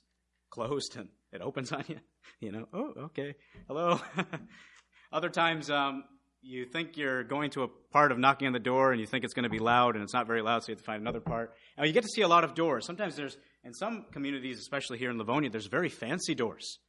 closed 0.52 0.96
and 0.96 1.10
it 1.32 1.42
opens 1.42 1.72
on 1.72 1.84
you. 1.88 1.98
You 2.40 2.52
know, 2.52 2.68
oh, 2.72 2.94
okay, 3.06 3.34
hello. 3.68 4.00
Other 5.12 5.30
times 5.30 5.72
um, 5.72 6.04
you 6.42 6.66
think 6.66 6.98
you're 6.98 7.24
going 7.24 7.50
to 7.52 7.64
a 7.64 7.68
part 7.92 8.12
of 8.12 8.20
knocking 8.20 8.48
on 8.48 8.54
the 8.54 8.60
door 8.60 8.92
and 8.92 9.02
you 9.02 9.08
think 9.08 9.24
it's 9.24 9.34
going 9.34 9.44
to 9.44 9.50
be 9.50 9.60
loud 9.60 9.96
and 9.96 10.04
it's 10.04 10.14
not 10.14 10.28
very 10.28 10.42
loud, 10.42 10.64
so 10.64 10.70
you 10.70 10.76
have 10.76 10.80
to 10.80 10.86
find 10.86 11.02
another 11.02 11.20
part. 11.20 11.54
Now 11.78 11.86
you 11.86 11.94
get 11.94 12.04
to 12.04 12.10
see 12.10 12.22
a 12.22 12.28
lot 12.28 12.44
of 12.44 12.56
doors. 12.56 12.86
Sometimes 12.86 13.16
there's, 13.16 13.38
in 13.64 13.74
some 13.74 14.06
communities, 14.12 14.60
especially 14.60 14.98
here 14.98 15.10
in 15.10 15.18
Livonia, 15.18 15.50
there's 15.50 15.68
very 15.68 15.90
fancy 15.90 16.36
doors. 16.36 16.80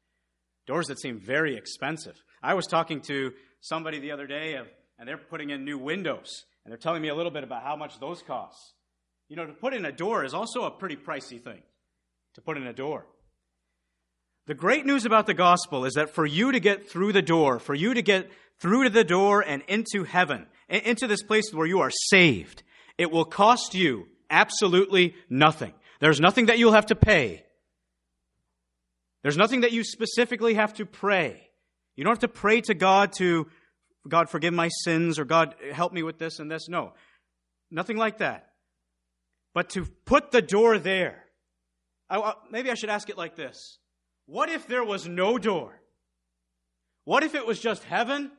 Doors 0.67 0.87
that 0.89 1.01
seem 1.01 1.19
very 1.19 1.57
expensive. 1.57 2.15
I 2.43 2.55
was 2.55 2.67
talking 2.67 3.01
to 3.03 3.33
somebody 3.61 3.99
the 3.99 4.13
other 4.13 4.27
day 4.27 4.55
of, 4.55 4.67
and 4.99 5.09
they're 5.09 5.17
putting 5.17 5.51
in 5.51 5.65
new 5.65 5.79
windows. 5.79 6.45
And 6.65 6.71
they're 6.71 6.79
telling 6.79 7.01
me 7.01 7.09
a 7.09 7.15
little 7.15 7.33
bit 7.33 7.45
about 7.45 7.63
how 7.63 7.77
much 7.77 7.99
those 7.99 8.21
cost. 8.21 8.75
You 9.31 9.37
know, 9.37 9.47
to 9.47 9.55
put 9.55 9.73
in 9.73 9.87
a 9.87 9.93
door 9.93 10.25
is 10.25 10.35
also 10.35 10.65
a 10.65 10.71
pretty 10.71 10.97
pricey 10.97 11.43
thing, 11.43 11.63
to 12.35 12.43
put 12.43 12.59
in 12.59 12.67
a 12.67 12.75
door. 12.75 13.07
The 14.49 14.55
great 14.55 14.87
news 14.87 15.05
about 15.05 15.27
the 15.27 15.35
gospel 15.35 15.85
is 15.85 15.93
that 15.95 16.15
for 16.15 16.25
you 16.25 16.53
to 16.53 16.59
get 16.59 16.89
through 16.89 17.13
the 17.13 17.21
door, 17.21 17.59
for 17.59 17.75
you 17.75 17.93
to 17.93 18.01
get 18.01 18.31
through 18.59 18.85
to 18.85 18.91
the 18.91 19.05
door 19.05 19.43
and 19.43 19.63
into 19.69 20.05
heaven, 20.05 20.47
into 20.71 21.07
this 21.07 21.23
place 21.23 21.53
where 21.53 21.67
you 21.67 21.81
are 21.81 21.91
saved, 21.91 22.63
it 22.97 23.11
will 23.11 23.27
cost 23.27 23.75
you 23.75 24.09
absolutely 24.31 25.15
nothing. 25.29 25.75
There's 26.01 26.19
nothing 26.19 26.47
that 26.47 26.59
you'll 26.59 26.73
have 26.73 26.87
to 26.87 26.97
pay. 26.97 27.45
There's 29.23 29.37
nothing 29.37 29.61
that 29.61 29.73
you 29.73 29.85
specifically 29.85 30.55
have 30.55 30.73
to 30.75 30.87
pray. 30.87 31.51
You 31.95 32.05
don't 32.05 32.13
have 32.13 32.21
to 32.21 32.29
pray 32.29 32.63
to 32.63 32.75
God 32.75 33.13
to 33.19 33.49
God, 34.09 34.31
forgive 34.31 34.55
my 34.55 34.69
sins, 34.69 35.19
or 35.19 35.27
God, 35.27 35.57
help 35.73 35.93
me 35.93 36.03
with 36.03 36.19
this 36.19 36.39
and 36.39 36.51
this. 36.51 36.71
No, 36.71 36.95
nothing 37.71 37.99
like 37.99 38.19
that. 38.19 38.49
But 39.53 39.69
to 39.71 39.85
put 40.07 40.31
the 40.31 40.41
door 40.41 40.79
there, 40.79 41.27
I, 42.09 42.33
maybe 42.51 42.71
I 42.71 42.75
should 42.75 42.89
ask 42.89 43.11
it 43.11 43.19
like 43.19 43.37
this 43.37 43.79
What 44.29 44.51
if 44.51 44.67
there 44.67 44.85
was 44.85 45.09
no 45.09 45.39
door? 45.39 45.81
What 47.05 47.25
if 47.25 47.35
it 47.35 47.47
was 47.47 47.59
just 47.59 47.83
heaven 47.85 48.31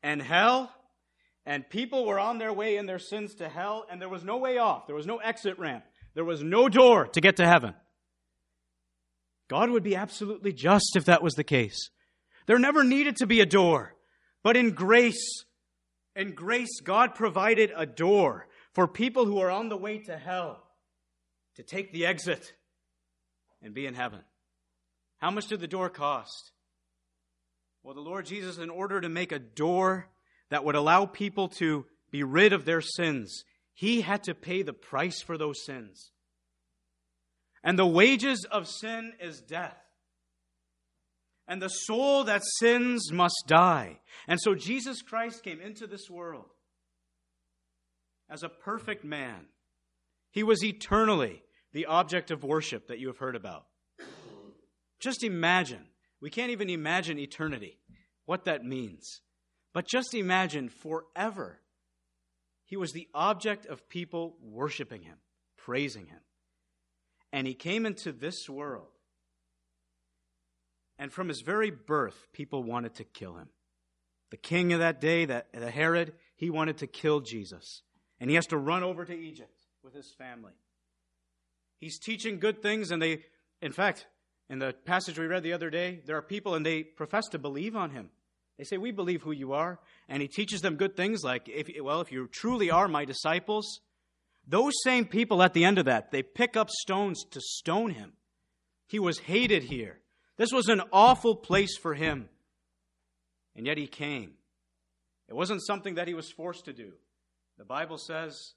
and 0.00 0.22
hell, 0.22 0.72
and 1.44 1.68
people 1.68 2.06
were 2.06 2.20
on 2.20 2.38
their 2.38 2.52
way 2.52 2.76
in 2.76 2.86
their 2.86 3.00
sins 3.00 3.34
to 3.36 3.48
hell, 3.48 3.84
and 3.90 4.00
there 4.00 4.08
was 4.08 4.22
no 4.22 4.36
way 4.36 4.58
off? 4.58 4.86
There 4.86 4.94
was 4.94 5.08
no 5.08 5.16
exit 5.16 5.58
ramp. 5.58 5.84
there 6.14 6.24
was 6.24 6.44
no 6.44 6.68
door 6.68 7.08
to 7.08 7.20
get 7.20 7.36
to 7.38 7.46
heaven. 7.46 7.74
God 9.48 9.70
would 9.70 9.82
be 9.82 9.96
absolutely 9.96 10.52
just 10.52 10.94
if 10.94 11.06
that 11.06 11.22
was 11.22 11.34
the 11.34 11.42
case. 11.42 11.90
There 12.46 12.58
never 12.58 12.84
needed 12.84 13.16
to 13.16 13.26
be 13.26 13.40
a 13.40 13.46
door. 13.46 13.96
But 14.44 14.56
in 14.56 14.70
grace, 14.70 15.44
in 16.14 16.32
grace, 16.36 16.80
God 16.80 17.16
provided 17.16 17.72
a 17.74 17.86
door 17.86 18.46
for 18.72 18.86
people 18.86 19.24
who 19.24 19.40
are 19.40 19.50
on 19.50 19.68
the 19.68 19.76
way 19.76 19.98
to 19.98 20.16
hell 20.16 20.62
to 21.56 21.64
take 21.64 21.92
the 21.92 22.06
exit 22.06 22.52
and 23.60 23.74
be 23.74 23.86
in 23.86 23.94
heaven. 23.94 24.20
How 25.20 25.30
much 25.30 25.46
did 25.46 25.60
the 25.60 25.68
door 25.68 25.90
cost? 25.90 26.52
Well, 27.82 27.94
the 27.94 28.00
Lord 28.00 28.26
Jesus, 28.26 28.58
in 28.58 28.70
order 28.70 29.00
to 29.00 29.08
make 29.08 29.32
a 29.32 29.38
door 29.38 30.08
that 30.50 30.64
would 30.64 30.74
allow 30.74 31.06
people 31.06 31.48
to 31.48 31.86
be 32.10 32.22
rid 32.22 32.52
of 32.52 32.64
their 32.64 32.80
sins, 32.80 33.44
he 33.74 34.00
had 34.00 34.22
to 34.24 34.34
pay 34.34 34.62
the 34.62 34.72
price 34.72 35.22
for 35.22 35.38
those 35.38 35.64
sins. 35.64 36.10
And 37.62 37.78
the 37.78 37.86
wages 37.86 38.46
of 38.50 38.66
sin 38.66 39.12
is 39.20 39.40
death. 39.40 39.76
And 41.46 41.60
the 41.60 41.68
soul 41.68 42.24
that 42.24 42.42
sins 42.58 43.12
must 43.12 43.44
die. 43.46 44.00
And 44.26 44.40
so 44.40 44.54
Jesus 44.54 45.02
Christ 45.02 45.42
came 45.42 45.60
into 45.60 45.86
this 45.86 46.08
world 46.08 46.50
as 48.30 48.42
a 48.42 48.48
perfect 48.48 49.04
man. 49.04 49.46
He 50.30 50.42
was 50.42 50.64
eternally 50.64 51.42
the 51.72 51.86
object 51.86 52.30
of 52.30 52.44
worship 52.44 52.88
that 52.88 52.98
you 52.98 53.08
have 53.08 53.18
heard 53.18 53.36
about. 53.36 53.66
Just 55.00 55.24
imagine. 55.24 55.86
We 56.20 56.30
can't 56.30 56.50
even 56.50 56.68
imagine 56.70 57.18
eternity, 57.18 57.78
what 58.26 58.44
that 58.44 58.64
means. 58.64 59.22
But 59.72 59.86
just 59.86 60.14
imagine 60.14 60.68
forever. 60.68 61.60
He 62.66 62.76
was 62.76 62.92
the 62.92 63.08
object 63.14 63.66
of 63.66 63.88
people 63.88 64.36
worshiping 64.42 65.02
him, 65.02 65.16
praising 65.56 66.06
him. 66.06 66.20
And 67.32 67.46
he 67.46 67.54
came 67.54 67.86
into 67.86 68.12
this 68.12 68.48
world. 68.48 68.88
And 70.98 71.12
from 71.12 71.28
his 71.28 71.40
very 71.40 71.70
birth, 71.70 72.28
people 72.32 72.62
wanted 72.62 72.94
to 72.96 73.04
kill 73.04 73.36
him. 73.36 73.48
The 74.30 74.36
king 74.36 74.72
of 74.72 74.80
that 74.80 75.00
day, 75.00 75.24
the, 75.24 75.44
the 75.52 75.70
Herod, 75.70 76.12
he 76.36 76.50
wanted 76.50 76.78
to 76.78 76.86
kill 76.86 77.20
Jesus. 77.20 77.82
And 78.20 78.28
he 78.28 78.36
has 78.36 78.46
to 78.48 78.58
run 78.58 78.82
over 78.82 79.04
to 79.04 79.16
Egypt 79.16 79.66
with 79.82 79.94
his 79.94 80.12
family. 80.12 80.52
He's 81.78 81.98
teaching 81.98 82.38
good 82.38 82.60
things, 82.60 82.90
and 82.90 83.00
they, 83.00 83.24
in 83.62 83.72
fact, 83.72 84.06
in 84.50 84.58
the 84.58 84.74
passage 84.84 85.16
we 85.16 85.26
read 85.26 85.44
the 85.44 85.52
other 85.52 85.70
day, 85.70 86.00
there 86.04 86.16
are 86.16 86.22
people 86.22 86.56
and 86.56 86.66
they 86.66 86.82
profess 86.82 87.28
to 87.28 87.38
believe 87.38 87.76
on 87.76 87.90
him. 87.90 88.10
They 88.58 88.64
say, 88.64 88.76
We 88.76 88.90
believe 88.90 89.22
who 89.22 89.30
you 89.30 89.52
are. 89.52 89.78
And 90.08 90.20
he 90.20 90.28
teaches 90.28 90.60
them 90.60 90.74
good 90.74 90.96
things 90.96 91.22
like, 91.22 91.48
if, 91.48 91.70
well, 91.80 92.00
if 92.00 92.10
you 92.10 92.26
truly 92.26 92.68
are 92.68 92.88
my 92.88 93.04
disciples, 93.04 93.80
those 94.46 94.74
same 94.82 95.06
people 95.06 95.42
at 95.42 95.54
the 95.54 95.64
end 95.64 95.78
of 95.78 95.84
that, 95.84 96.10
they 96.10 96.24
pick 96.24 96.56
up 96.56 96.68
stones 96.68 97.24
to 97.30 97.40
stone 97.40 97.92
him. 97.92 98.12
He 98.88 98.98
was 98.98 99.20
hated 99.20 99.62
here. 99.62 100.00
This 100.36 100.52
was 100.52 100.68
an 100.68 100.82
awful 100.92 101.36
place 101.36 101.78
for 101.78 101.94
him. 101.94 102.28
And 103.54 103.66
yet 103.66 103.78
he 103.78 103.86
came. 103.86 104.32
It 105.28 105.36
wasn't 105.36 105.64
something 105.64 105.94
that 105.94 106.08
he 106.08 106.14
was 106.14 106.28
forced 106.32 106.64
to 106.64 106.72
do. 106.72 106.92
The 107.56 107.64
Bible 107.64 107.98
says, 107.98 108.54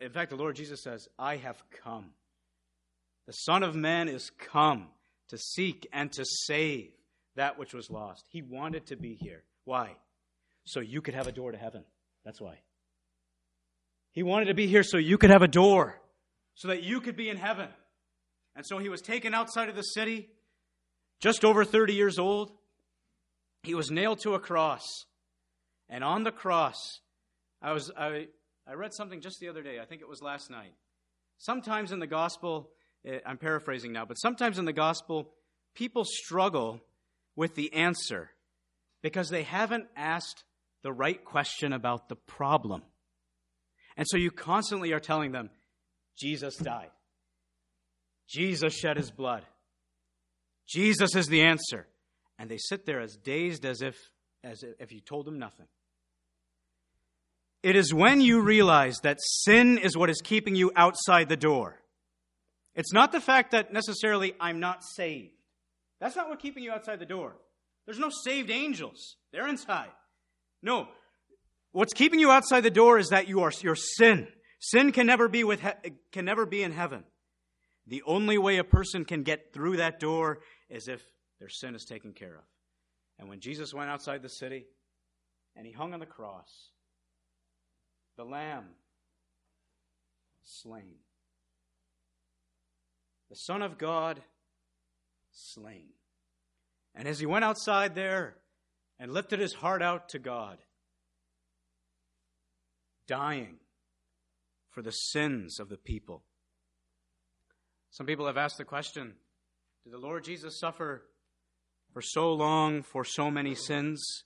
in 0.00 0.12
fact, 0.12 0.30
the 0.30 0.36
Lord 0.36 0.56
Jesus 0.56 0.82
says, 0.82 1.08
I 1.18 1.36
have 1.36 1.62
come. 1.84 2.12
The 3.26 3.32
Son 3.32 3.62
of 3.62 3.74
Man 3.74 4.08
is 4.08 4.30
come 4.30 4.88
to 5.28 5.38
seek 5.38 5.86
and 5.92 6.10
to 6.12 6.24
save 6.24 6.90
that 7.36 7.58
which 7.58 7.72
was 7.72 7.90
lost. 7.90 8.24
He 8.28 8.42
wanted 8.42 8.86
to 8.86 8.96
be 8.96 9.14
here. 9.14 9.44
Why? 9.64 9.96
So 10.64 10.80
you 10.80 11.00
could 11.00 11.14
have 11.14 11.26
a 11.26 11.32
door 11.32 11.52
to 11.52 11.58
heaven. 11.58 11.84
That's 12.24 12.40
why. 12.40 12.58
He 14.12 14.22
wanted 14.22 14.46
to 14.46 14.54
be 14.54 14.66
here 14.66 14.82
so 14.82 14.98
you 14.98 15.18
could 15.18 15.30
have 15.30 15.42
a 15.42 15.48
door, 15.48 16.00
so 16.54 16.68
that 16.68 16.82
you 16.82 17.00
could 17.00 17.16
be 17.16 17.30
in 17.30 17.36
heaven. 17.36 17.68
And 18.54 18.66
so 18.66 18.78
he 18.78 18.90
was 18.90 19.00
taken 19.00 19.32
outside 19.32 19.70
of 19.70 19.76
the 19.76 19.82
city, 19.82 20.28
just 21.20 21.44
over 21.44 21.64
30 21.64 21.94
years 21.94 22.18
old. 22.18 22.52
He 23.62 23.74
was 23.74 23.90
nailed 23.90 24.20
to 24.20 24.34
a 24.34 24.40
cross. 24.40 25.06
And 25.88 26.04
on 26.04 26.24
the 26.24 26.32
cross, 26.32 27.00
I 27.62 27.72
was 27.72 27.90
I, 27.96 28.26
I 28.66 28.74
read 28.74 28.92
something 28.92 29.20
just 29.20 29.40
the 29.40 29.48
other 29.48 29.62
day. 29.62 29.78
I 29.80 29.86
think 29.86 30.02
it 30.02 30.08
was 30.08 30.20
last 30.20 30.50
night. 30.50 30.74
Sometimes 31.38 31.92
in 31.92 31.98
the 31.98 32.06
gospel, 32.06 32.70
Uh, 33.06 33.16
I'm 33.26 33.38
paraphrasing 33.38 33.92
now, 33.92 34.04
but 34.04 34.14
sometimes 34.14 34.58
in 34.58 34.64
the 34.64 34.72
gospel, 34.72 35.28
people 35.74 36.04
struggle 36.04 36.80
with 37.36 37.54
the 37.54 37.72
answer 37.72 38.30
because 39.02 39.28
they 39.28 39.42
haven't 39.42 39.86
asked 39.96 40.44
the 40.82 40.92
right 40.92 41.24
question 41.24 41.72
about 41.72 42.08
the 42.08 42.16
problem. 42.16 42.82
And 43.96 44.06
so 44.08 44.16
you 44.16 44.30
constantly 44.30 44.92
are 44.92 45.00
telling 45.00 45.32
them, 45.32 45.50
Jesus 46.18 46.56
died. 46.56 46.90
Jesus 48.28 48.74
shed 48.74 48.96
his 48.96 49.10
blood. 49.10 49.44
Jesus 50.68 51.14
is 51.16 51.26
the 51.26 51.42
answer. 51.42 51.86
And 52.38 52.50
they 52.50 52.58
sit 52.58 52.86
there 52.86 53.00
as 53.00 53.16
dazed 53.16 53.64
as 53.64 53.82
if, 53.82 53.96
as 54.42 54.64
if 54.78 54.92
you 54.92 55.00
told 55.00 55.26
them 55.26 55.38
nothing. 55.38 55.66
It 57.62 57.76
is 57.76 57.94
when 57.94 58.20
you 58.20 58.40
realize 58.40 58.98
that 59.02 59.18
sin 59.20 59.78
is 59.78 59.96
what 59.96 60.10
is 60.10 60.20
keeping 60.22 60.56
you 60.56 60.72
outside 60.74 61.28
the 61.28 61.36
door 61.36 61.81
it's 62.74 62.92
not 62.92 63.12
the 63.12 63.20
fact 63.20 63.50
that 63.52 63.72
necessarily 63.72 64.34
I'm 64.40 64.60
not 64.60 64.82
saved. 64.82 65.32
That's 66.00 66.16
not 66.16 66.28
what 66.28 66.40
keeping 66.40 66.62
you 66.62 66.72
outside 66.72 66.98
the 66.98 67.06
door. 67.06 67.36
There's 67.84 67.98
no 67.98 68.10
saved 68.24 68.50
angels. 68.50 69.16
They're 69.32 69.48
inside. 69.48 69.90
No. 70.62 70.88
What's 71.72 71.92
keeping 71.92 72.20
you 72.20 72.30
outside 72.30 72.62
the 72.62 72.70
door 72.70 72.98
is 72.98 73.08
that 73.08 73.28
you 73.28 73.42
are 73.42 73.52
your 73.60 73.76
sin. 73.76 74.28
Sin 74.60 74.92
can 74.92 75.06
never 75.06 75.28
be 75.28 75.44
with 75.44 75.60
he- 75.60 75.92
can 76.12 76.24
never 76.24 76.46
be 76.46 76.62
in 76.62 76.72
heaven. 76.72 77.04
The 77.86 78.02
only 78.06 78.38
way 78.38 78.58
a 78.58 78.64
person 78.64 79.04
can 79.04 79.22
get 79.22 79.52
through 79.52 79.78
that 79.78 79.98
door 79.98 80.40
is 80.68 80.86
if 80.88 81.02
their 81.40 81.48
sin 81.48 81.74
is 81.74 81.84
taken 81.84 82.12
care 82.12 82.36
of. 82.36 82.44
And 83.18 83.28
when 83.28 83.40
Jesus 83.40 83.74
went 83.74 83.90
outside 83.90 84.22
the 84.22 84.28
city 84.28 84.66
and 85.56 85.66
he 85.66 85.72
hung 85.72 85.92
on 85.94 86.00
the 86.00 86.06
cross, 86.06 86.70
the 88.16 88.24
lamb 88.24 88.66
slain 90.44 90.94
the 93.32 93.36
Son 93.36 93.62
of 93.62 93.78
God 93.78 94.20
slain. 95.30 95.88
And 96.94 97.08
as 97.08 97.18
he 97.18 97.24
went 97.24 97.46
outside 97.46 97.94
there 97.94 98.36
and 99.00 99.10
lifted 99.10 99.38
his 99.38 99.54
heart 99.54 99.80
out 99.80 100.10
to 100.10 100.18
God, 100.18 100.58
dying 103.06 103.56
for 104.68 104.82
the 104.82 104.90
sins 104.90 105.58
of 105.58 105.70
the 105.70 105.78
people. 105.78 106.24
Some 107.90 108.04
people 108.04 108.26
have 108.26 108.36
asked 108.36 108.58
the 108.58 108.66
question 108.66 109.14
Did 109.84 109.94
the 109.94 109.98
Lord 109.98 110.24
Jesus 110.24 110.60
suffer 110.60 111.02
for 111.94 112.02
so 112.02 112.34
long 112.34 112.82
for 112.82 113.02
so 113.02 113.30
many 113.30 113.54
sins? 113.54 114.24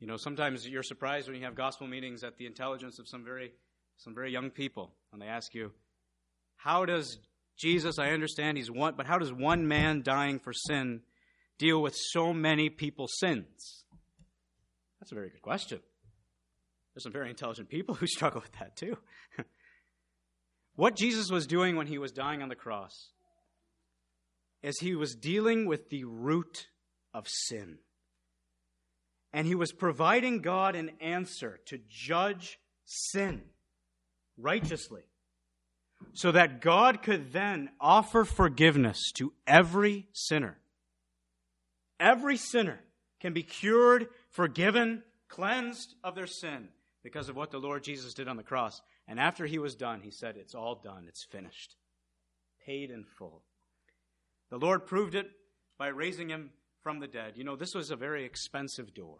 You 0.00 0.06
know, 0.06 0.16
sometimes 0.16 0.66
you're 0.66 0.82
surprised 0.82 1.28
when 1.28 1.36
you 1.36 1.44
have 1.44 1.54
gospel 1.54 1.86
meetings 1.86 2.24
at 2.24 2.38
the 2.38 2.46
intelligence 2.46 2.98
of 2.98 3.06
some 3.06 3.22
very, 3.22 3.52
some 3.98 4.14
very 4.14 4.32
young 4.32 4.48
people, 4.48 4.94
and 5.12 5.20
they 5.20 5.26
ask 5.26 5.52
you, 5.52 5.72
How 6.56 6.86
does 6.86 7.18
Jesus, 7.56 7.98
I 7.98 8.10
understand 8.10 8.56
he's 8.56 8.70
one, 8.70 8.94
but 8.96 9.06
how 9.06 9.18
does 9.18 9.32
one 9.32 9.68
man 9.68 10.02
dying 10.02 10.38
for 10.38 10.52
sin 10.52 11.02
deal 11.58 11.80
with 11.80 11.94
so 11.96 12.32
many 12.32 12.68
people's 12.68 13.14
sins? 13.18 13.84
That's 15.00 15.12
a 15.12 15.14
very 15.14 15.30
good 15.30 15.42
question. 15.42 15.80
There's 16.94 17.04
some 17.04 17.12
very 17.12 17.30
intelligent 17.30 17.68
people 17.68 17.94
who 17.96 18.06
struggle 18.06 18.40
with 18.40 18.52
that 18.58 18.76
too. 18.76 18.96
what 20.76 20.96
Jesus 20.96 21.30
was 21.30 21.46
doing 21.46 21.76
when 21.76 21.86
he 21.86 21.98
was 21.98 22.12
dying 22.12 22.42
on 22.42 22.48
the 22.48 22.54
cross 22.54 23.10
is 24.62 24.78
he 24.78 24.94
was 24.94 25.14
dealing 25.14 25.66
with 25.66 25.90
the 25.90 26.04
root 26.04 26.68
of 27.12 27.28
sin. 27.28 27.78
And 29.32 29.46
he 29.46 29.54
was 29.54 29.72
providing 29.72 30.40
God 30.40 30.74
an 30.74 30.92
answer 31.00 31.60
to 31.66 31.78
judge 31.88 32.58
sin 32.84 33.42
righteously 34.38 35.02
so 36.12 36.32
that 36.32 36.60
God 36.60 37.02
could 37.02 37.32
then 37.32 37.70
offer 37.80 38.24
forgiveness 38.24 39.10
to 39.14 39.32
every 39.46 40.06
sinner. 40.12 40.58
Every 41.98 42.36
sinner 42.36 42.80
can 43.20 43.32
be 43.32 43.42
cured, 43.42 44.08
forgiven, 44.30 45.02
cleansed 45.28 45.94
of 46.04 46.14
their 46.14 46.26
sin 46.26 46.68
because 47.02 47.28
of 47.28 47.36
what 47.36 47.50
the 47.50 47.58
Lord 47.58 47.82
Jesus 47.82 48.14
did 48.14 48.28
on 48.28 48.36
the 48.36 48.42
cross. 48.42 48.82
And 49.08 49.18
after 49.18 49.46
he 49.46 49.58
was 49.58 49.74
done, 49.74 50.00
he 50.02 50.10
said, 50.10 50.36
It's 50.36 50.54
all 50.54 50.76
done, 50.76 51.06
it's 51.08 51.24
finished, 51.24 51.76
paid 52.64 52.90
in 52.90 53.04
full. 53.04 53.42
The 54.50 54.58
Lord 54.58 54.86
proved 54.86 55.14
it 55.14 55.30
by 55.78 55.88
raising 55.88 56.28
him 56.28 56.50
from 56.82 57.00
the 57.00 57.06
dead. 57.06 57.32
You 57.36 57.44
know, 57.44 57.56
this 57.56 57.74
was 57.74 57.90
a 57.90 57.96
very 57.96 58.24
expensive 58.24 58.94
door. 58.94 59.18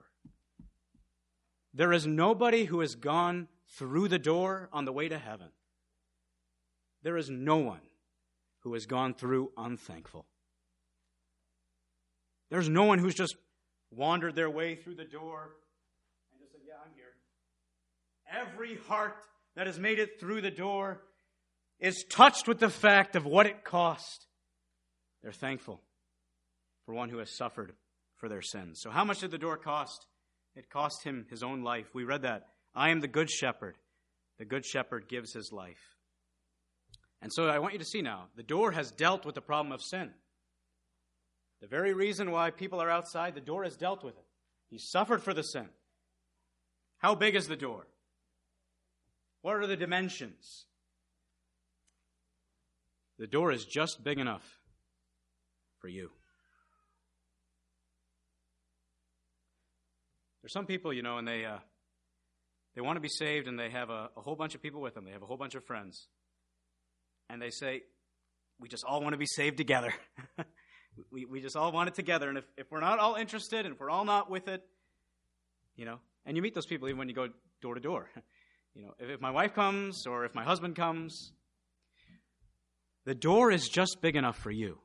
There 1.72 1.92
is 1.92 2.06
nobody 2.06 2.64
who 2.66 2.80
has 2.80 2.94
gone 2.94 3.48
through 3.76 4.08
the 4.08 4.18
door 4.18 4.68
on 4.72 4.84
the 4.84 4.92
way 4.92 5.08
to 5.08 5.18
heaven 5.18 5.48
there 7.04 7.16
is 7.16 7.30
no 7.30 7.58
one 7.58 7.80
who 8.60 8.72
has 8.72 8.86
gone 8.86 9.14
through 9.14 9.52
unthankful. 9.56 10.24
There's 12.50 12.68
no 12.68 12.84
one 12.84 12.98
who's 12.98 13.14
just 13.14 13.36
wandered 13.90 14.34
their 14.34 14.50
way 14.50 14.74
through 14.74 14.96
the 14.96 15.04
door 15.04 15.50
and 16.32 16.40
just 16.40 16.52
said, 16.52 16.62
Yeah, 16.66 16.74
I'm 16.84 16.92
here. 16.96 17.14
Every 18.42 18.76
heart 18.88 19.16
that 19.54 19.66
has 19.66 19.78
made 19.78 19.98
it 19.98 20.18
through 20.18 20.40
the 20.40 20.50
door 20.50 21.02
is 21.78 22.04
touched 22.08 22.48
with 22.48 22.58
the 22.58 22.70
fact 22.70 23.16
of 23.16 23.26
what 23.26 23.46
it 23.46 23.64
cost, 23.64 24.26
they're 25.22 25.32
thankful 25.32 25.80
for 26.86 26.94
one 26.94 27.10
who 27.10 27.18
has 27.18 27.36
suffered 27.36 27.74
for 28.16 28.28
their 28.28 28.42
sins. 28.42 28.80
So, 28.82 28.90
how 28.90 29.04
much 29.04 29.20
did 29.20 29.30
the 29.30 29.38
door 29.38 29.58
cost? 29.58 30.06
It 30.56 30.70
cost 30.70 31.04
him 31.04 31.26
his 31.28 31.42
own 31.42 31.62
life. 31.62 31.86
We 31.92 32.04
read 32.04 32.22
that. 32.22 32.46
I 32.74 32.90
am 32.90 33.00
the 33.00 33.08
good 33.08 33.28
shepherd. 33.28 33.76
The 34.38 34.44
good 34.44 34.64
shepherd 34.64 35.08
gives 35.08 35.32
his 35.34 35.52
life. 35.52 35.93
And 37.22 37.32
so 37.32 37.48
I 37.48 37.58
want 37.58 37.72
you 37.72 37.78
to 37.78 37.84
see 37.84 38.02
now 38.02 38.26
the 38.36 38.42
door 38.42 38.72
has 38.72 38.90
dealt 38.90 39.24
with 39.24 39.34
the 39.34 39.40
problem 39.40 39.72
of 39.72 39.82
sin. 39.82 40.10
The 41.60 41.66
very 41.66 41.94
reason 41.94 42.30
why 42.30 42.50
people 42.50 42.80
are 42.80 42.90
outside, 42.90 43.34
the 43.34 43.40
door 43.40 43.64
has 43.64 43.76
dealt 43.76 44.04
with 44.04 44.16
it. 44.16 44.24
He 44.68 44.78
suffered 44.78 45.22
for 45.22 45.32
the 45.32 45.42
sin. 45.42 45.68
How 46.98 47.14
big 47.14 47.34
is 47.34 47.48
the 47.48 47.56
door? 47.56 47.86
What 49.42 49.56
are 49.56 49.66
the 49.66 49.76
dimensions? 49.76 50.66
The 53.18 53.26
door 53.26 53.52
is 53.52 53.64
just 53.64 54.02
big 54.02 54.18
enough 54.18 54.60
for 55.78 55.88
you. 55.88 56.10
There's 60.42 60.52
some 60.52 60.66
people, 60.66 60.92
you 60.92 61.02
know, 61.02 61.18
and 61.18 61.26
they 61.26 61.44
uh, 61.44 61.58
they 62.74 62.82
want 62.82 62.96
to 62.96 63.00
be 63.00 63.08
saved, 63.08 63.46
and 63.48 63.58
they 63.58 63.70
have 63.70 63.88
a, 63.88 64.10
a 64.16 64.20
whole 64.20 64.34
bunch 64.34 64.54
of 64.54 64.62
people 64.62 64.80
with 64.80 64.94
them. 64.94 65.04
They 65.04 65.12
have 65.12 65.22
a 65.22 65.26
whole 65.26 65.36
bunch 65.36 65.54
of 65.54 65.64
friends, 65.64 66.08
and 67.28 67.40
they 67.40 67.50
say, 67.50 67.82
"We 68.58 68.68
just 68.68 68.84
all 68.84 69.00
want 69.00 69.12
to 69.14 69.18
be 69.18 69.26
saved 69.26 69.56
together. 69.56 69.92
we 71.10 71.24
we 71.24 71.40
just 71.40 71.56
all 71.56 71.72
want 71.72 71.88
it 71.88 71.94
together. 71.94 72.28
And 72.28 72.38
if 72.38 72.44
if 72.56 72.70
we're 72.70 72.80
not 72.80 72.98
all 72.98 73.14
interested, 73.14 73.66
and 73.66 73.74
if 73.74 73.80
we're 73.80 73.90
all 73.90 74.04
not 74.04 74.30
with 74.30 74.48
it, 74.48 74.62
you 75.76 75.84
know, 75.84 75.98
and 76.26 76.36
you 76.36 76.42
meet 76.42 76.54
those 76.54 76.66
people 76.66 76.88
even 76.88 76.98
when 76.98 77.08
you 77.08 77.14
go 77.14 77.28
door 77.60 77.74
to 77.74 77.80
door. 77.80 78.10
You 78.76 78.82
know, 78.82 78.94
if, 78.98 79.08
if 79.08 79.20
my 79.20 79.30
wife 79.30 79.54
comes 79.54 80.04
or 80.04 80.24
if 80.24 80.34
my 80.34 80.42
husband 80.42 80.74
comes, 80.74 81.30
the 83.04 83.14
door 83.14 83.52
is 83.52 83.68
just 83.68 83.98
big 84.02 84.16
enough 84.16 84.36
for 84.36 84.50
you. 84.50 84.78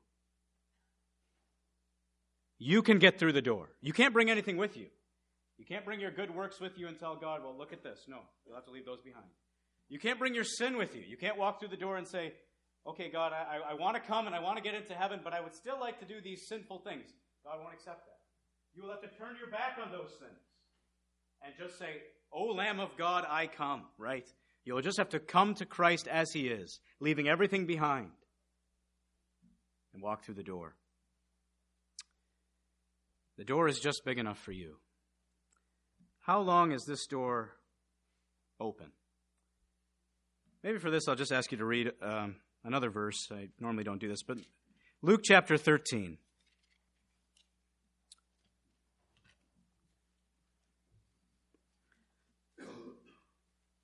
You 2.60 2.84
can 2.84 3.00
get 3.00 3.18
through 3.18 3.34
the 3.34 3.42
door. 3.42 3.70
You 3.82 3.94
can't 3.94 4.14
bring 4.14 4.30
anything 4.30 4.58
with 4.58 4.78
you. 4.78 4.88
You 5.58 5.66
can't 5.66 5.84
bring 5.86 6.00
your 6.00 6.12
good 6.12 6.34
works 6.34 6.60
with 6.60 6.78
you 6.78 6.88
and 6.88 7.00
tell 7.00 7.16
God, 7.16 7.42
well, 7.44 7.58
look 7.58 7.74
at 7.74 7.84
this. 7.84 8.02
No, 8.08 8.20
you'll 8.46 8.56
have 8.56 8.66
to 8.66 8.72
leave 8.72 8.86
those 8.86 9.02
behind. 9.02 9.26
You 9.90 10.00
can't 10.00 10.20
bring 10.20 10.36
your 10.36 10.44
sin 10.44 10.78
with 10.78 10.96
you. 10.96 11.02
You 11.08 11.18
can't 11.18 11.38
walk 11.38 11.60
through 11.60 11.70
the 11.70 11.78
door 11.78 11.98
and 11.98 12.08
say, 12.08 12.34
okay, 12.88 13.10
God, 13.10 13.34
I, 13.34 13.72
I 13.72 13.74
want 13.74 13.96
to 13.96 14.02
come 14.02 14.28
and 14.28 14.36
I 14.36 14.40
want 14.40 14.58
to 14.58 14.64
get 14.64 14.76
into 14.76 14.94
heaven, 14.94 15.20
but 15.24 15.34
I 15.34 15.42
would 15.42 15.56
still 15.56 15.80
like 15.80 16.00
to 16.00 16.06
do 16.06 16.22
these 16.24 16.48
sinful 16.48 16.80
things. 16.80 17.10
God 17.44 17.58
won't 17.60 17.74
accept 17.74 18.06
that. 18.06 18.20
You 18.76 18.84
will 18.84 18.92
have 18.92 19.02
to 19.02 19.18
turn 19.18 19.36
your 19.40 19.50
back 19.50 19.78
on 19.84 19.92
those 19.92 20.12
things 20.20 20.40
and 21.44 21.54
just 21.58 21.80
say, 21.80 22.02
O 22.32 22.46
Lamb 22.46 22.80
of 22.80 22.96
God, 22.98 23.26
I 23.28 23.48
come, 23.48 23.84
right? 23.98 24.28
You'll 24.64 24.82
just 24.82 25.00
have 25.00 25.10
to 25.10 25.20
come 25.20 25.56
to 25.56 25.66
Christ 25.66 26.08
as 26.08 26.32
He 26.32 26.48
is, 26.48 26.80
leaving 27.00 27.28
everything 27.28 27.66
behind, 27.66 28.12
and 29.94 30.04
walk 30.04 30.24
through 30.24 30.36
the 30.36 30.44
door. 30.44 30.76
The 33.38 33.46
door 33.46 33.68
is 33.68 33.80
just 33.80 34.04
big 34.06 34.20
enough 34.20 34.38
for 34.38 34.52
you. 34.52 34.76
How 36.20 36.42
long 36.42 36.72
is 36.72 36.86
this 36.86 37.08
door 37.08 37.54
open? 38.60 38.92
Maybe 40.64 40.78
for 40.78 40.92
this, 40.92 41.08
I'll 41.08 41.16
just 41.16 41.32
ask 41.32 41.52
you 41.52 41.58
to 41.60 41.66
read 41.66 41.92
um, 42.02 42.36
another 42.66 42.90
verse. 42.90 43.30
I 43.32 43.48
normally 43.60 43.86
don't 43.86 44.00
do 44.00 44.10
this, 44.10 44.24
but 44.24 44.38
Luke 45.02 45.22
chapter 45.24 45.56
13. 45.56 46.18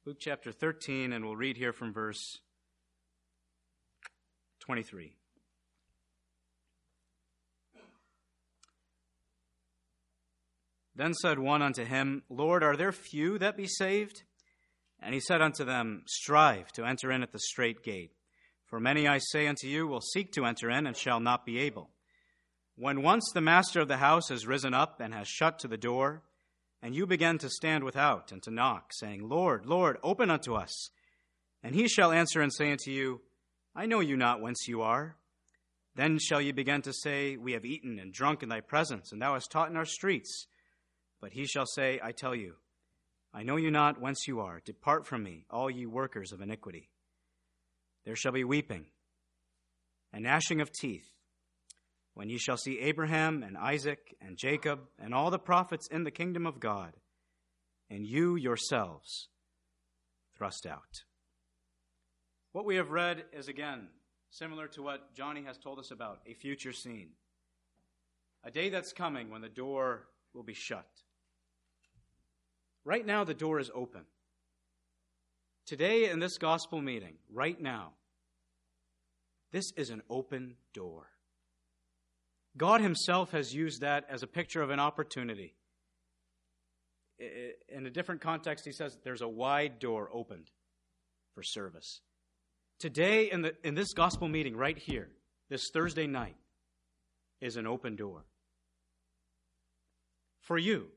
Luke 0.06 0.18
chapter 0.20 0.52
13, 0.52 1.14
and 1.14 1.26
we'll 1.26 1.38
read 1.38 1.58
here 1.58 1.72
from 1.72 1.94
verse 1.94 2.40
23. 4.60 5.14
Then 10.94 11.14
said 11.14 11.40
one 11.40 11.62
unto 11.62 11.86
him, 11.86 12.24
Lord, 12.30 12.64
are 12.64 12.76
there 12.76 12.92
few 12.92 13.40
that 13.40 13.58
be 13.58 13.66
saved? 13.66 14.24
And 15.06 15.14
he 15.14 15.20
said 15.20 15.40
unto 15.40 15.64
them, 15.64 16.02
Strive 16.08 16.72
to 16.72 16.84
enter 16.84 17.12
in 17.12 17.22
at 17.22 17.32
the 17.32 17.38
strait 17.38 17.84
gate. 17.84 18.12
For 18.66 18.80
many, 18.80 19.08
I 19.08 19.20
say 19.20 19.46
unto 19.46 19.68
you, 19.68 19.86
will 19.86 20.02
seek 20.02 20.32
to 20.32 20.46
enter 20.46 20.68
in 20.72 20.88
and 20.88 20.98
shall 20.98 21.20
not 21.20 21.46
be 21.46 21.60
able. 21.60 21.92
When 22.76 23.04
once 23.04 23.30
the 23.32 23.40
master 23.40 23.80
of 23.80 23.88
the 23.88 23.98
house 23.98 24.30
has 24.30 24.48
risen 24.48 24.74
up 24.74 25.00
and 25.00 25.14
has 25.14 25.28
shut 25.28 25.60
to 25.60 25.68
the 25.68 25.78
door, 25.78 26.24
and 26.82 26.96
you 26.96 27.06
begin 27.06 27.38
to 27.38 27.52
stand 27.52 27.84
without 27.84 28.32
and 28.32 28.42
to 28.44 28.52
knock, 28.52 28.94
saying, 28.94 29.30
Lord, 29.30 29.68
Lord, 29.68 29.98
open 30.02 30.32
unto 30.32 30.56
us. 30.56 30.90
And 31.62 31.76
he 31.76 31.88
shall 31.88 32.12
answer 32.12 32.42
and 32.42 32.52
say 32.52 32.72
unto 32.72 32.90
you, 32.90 33.22
I 33.76 33.86
know 33.86 34.00
you 34.00 34.18
not 34.18 34.42
whence 34.42 34.68
you 34.68 34.82
are. 34.82 35.18
Then 35.96 36.18
shall 36.18 36.42
ye 36.42 36.52
begin 36.52 36.82
to 36.82 36.94
say, 36.94 37.38
We 37.38 37.54
have 37.54 37.64
eaten 37.64 38.00
and 38.00 38.12
drunk 38.12 38.42
in 38.42 38.50
thy 38.50 38.62
presence, 38.62 39.12
and 39.12 39.22
thou 39.22 39.34
hast 39.36 39.52
taught 39.52 39.70
in 39.70 39.78
our 39.78 39.86
streets. 39.86 40.48
But 41.22 41.34
he 41.34 41.46
shall 41.46 41.68
say, 41.68 42.00
I 42.04 42.12
tell 42.12 42.34
you, 42.34 42.56
I 43.36 43.44
know 43.44 43.58
you 43.58 43.70
not 43.70 44.00
whence 44.00 44.30
you 44.30 44.40
are. 44.40 44.62
Depart 44.64 45.06
from 45.06 45.22
me, 45.22 45.46
all 45.50 45.70
ye 45.70 45.86
workers 45.86 46.32
of 46.32 46.40
iniquity. 46.40 46.90
There 48.06 48.16
shall 48.16 48.32
be 48.32 48.46
weeping 48.46 48.86
and 50.14 50.24
gnashing 50.24 50.62
of 50.62 50.72
teeth 50.72 51.12
when 52.14 52.30
ye 52.30 52.38
shall 52.38 52.56
see 52.56 52.80
Abraham 52.80 53.44
and 53.44 53.58
Isaac 53.58 54.16
and 54.22 54.38
Jacob 54.38 54.80
and 54.98 55.14
all 55.14 55.32
the 55.32 55.38
prophets 55.38 55.90
in 55.92 56.06
the 56.06 56.12
kingdom 56.12 56.48
of 56.48 56.62
God, 56.62 56.94
and 57.90 58.08
you 58.08 58.38
yourselves 58.38 59.28
thrust 60.38 60.66
out. 60.66 61.04
What 62.54 62.64
we 62.64 62.78
have 62.78 62.92
read 62.92 63.26
is 63.34 63.50
again 63.50 63.90
similar 64.30 64.70
to 64.70 64.82
what 64.82 65.14
Johnny 65.14 65.44
has 65.44 65.58
told 65.58 65.78
us 65.78 65.92
about 65.92 66.20
a 66.26 66.36
future 66.36 66.72
scene. 66.72 67.10
A 68.46 68.52
day 68.52 68.70
that's 68.70 68.94
coming 68.94 69.30
when 69.30 69.42
the 69.42 69.50
door 69.50 70.08
will 70.34 70.44
be 70.44 70.54
shut. 70.54 70.88
Right 72.86 73.06
now, 73.06 73.24
the 73.24 73.34
door 73.34 73.60
is 73.60 73.72
open. 73.74 74.04
Today, 75.66 76.10
in 76.10 76.20
this 76.20 76.38
gospel 76.38 76.80
meeting, 76.80 77.16
right 77.34 77.60
now, 77.60 77.94
this 79.52 79.72
is 79.76 79.90
an 79.90 80.04
open 80.08 80.56
door. 80.74 81.08
God 82.56 82.82
Himself 82.82 83.32
has 83.32 83.54
used 83.54 83.82
that 83.82 84.06
as 84.08 84.22
a 84.22 84.28
picture 84.28 84.62
of 84.62 84.70
an 84.70 84.80
opportunity. 84.80 85.56
In 87.70 87.88
a 87.88 87.90
different 87.90 88.22
context, 88.22 88.66
He 88.66 88.72
says 88.72 88.96
there's 89.04 89.22
a 89.22 89.28
wide 89.28 89.80
door 89.80 90.10
opened 90.14 90.52
for 91.34 91.42
service. 91.42 92.02
Today, 92.80 93.32
in, 93.32 93.42
the, 93.42 93.56
in 93.64 93.74
this 93.74 93.94
gospel 93.94 94.28
meeting 94.28 94.56
right 94.56 94.78
here, 94.78 95.10
this 95.50 95.70
Thursday 95.74 96.06
night, 96.06 96.36
is 97.42 97.58
an 97.58 97.66
open 97.66 97.96
door. 97.96 98.26
For 100.42 100.58
you, 100.58 100.90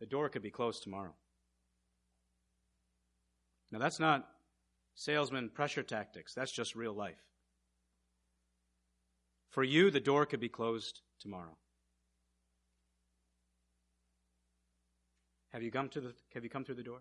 the 0.00 0.06
door 0.06 0.28
could 0.28 0.42
be 0.42 0.50
closed 0.50 0.82
tomorrow. 0.82 1.14
Now, 3.70 3.78
that's 3.78 4.00
not 4.00 4.28
salesman 4.94 5.50
pressure 5.50 5.82
tactics, 5.82 6.34
that's 6.34 6.52
just 6.52 6.74
real 6.74 6.94
life. 6.94 7.22
For 9.50 9.62
you, 9.62 9.90
the 9.90 10.00
door 10.00 10.26
could 10.26 10.40
be 10.40 10.48
closed 10.48 11.00
tomorrow. 11.20 11.56
Have 15.52 15.62
you 15.62 15.70
come 15.70 15.88
to 15.90 16.00
the 16.00 16.14
have 16.34 16.44
you 16.44 16.50
come 16.50 16.64
through 16.64 16.74
the 16.74 16.82
door? 16.82 17.00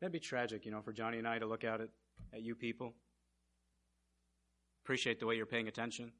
That'd 0.00 0.12
be 0.12 0.20
tragic, 0.20 0.64
you 0.64 0.70
know, 0.70 0.80
for 0.82 0.92
Johnny 0.92 1.18
and 1.18 1.28
I 1.28 1.38
to 1.38 1.46
look 1.46 1.64
out 1.64 1.80
at, 1.80 1.88
at 2.32 2.42
you 2.42 2.54
people. 2.54 2.94
Appreciate 4.84 5.20
the 5.20 5.26
way 5.26 5.36
you're 5.36 5.46
paying 5.46 5.68
attention. 5.68 6.12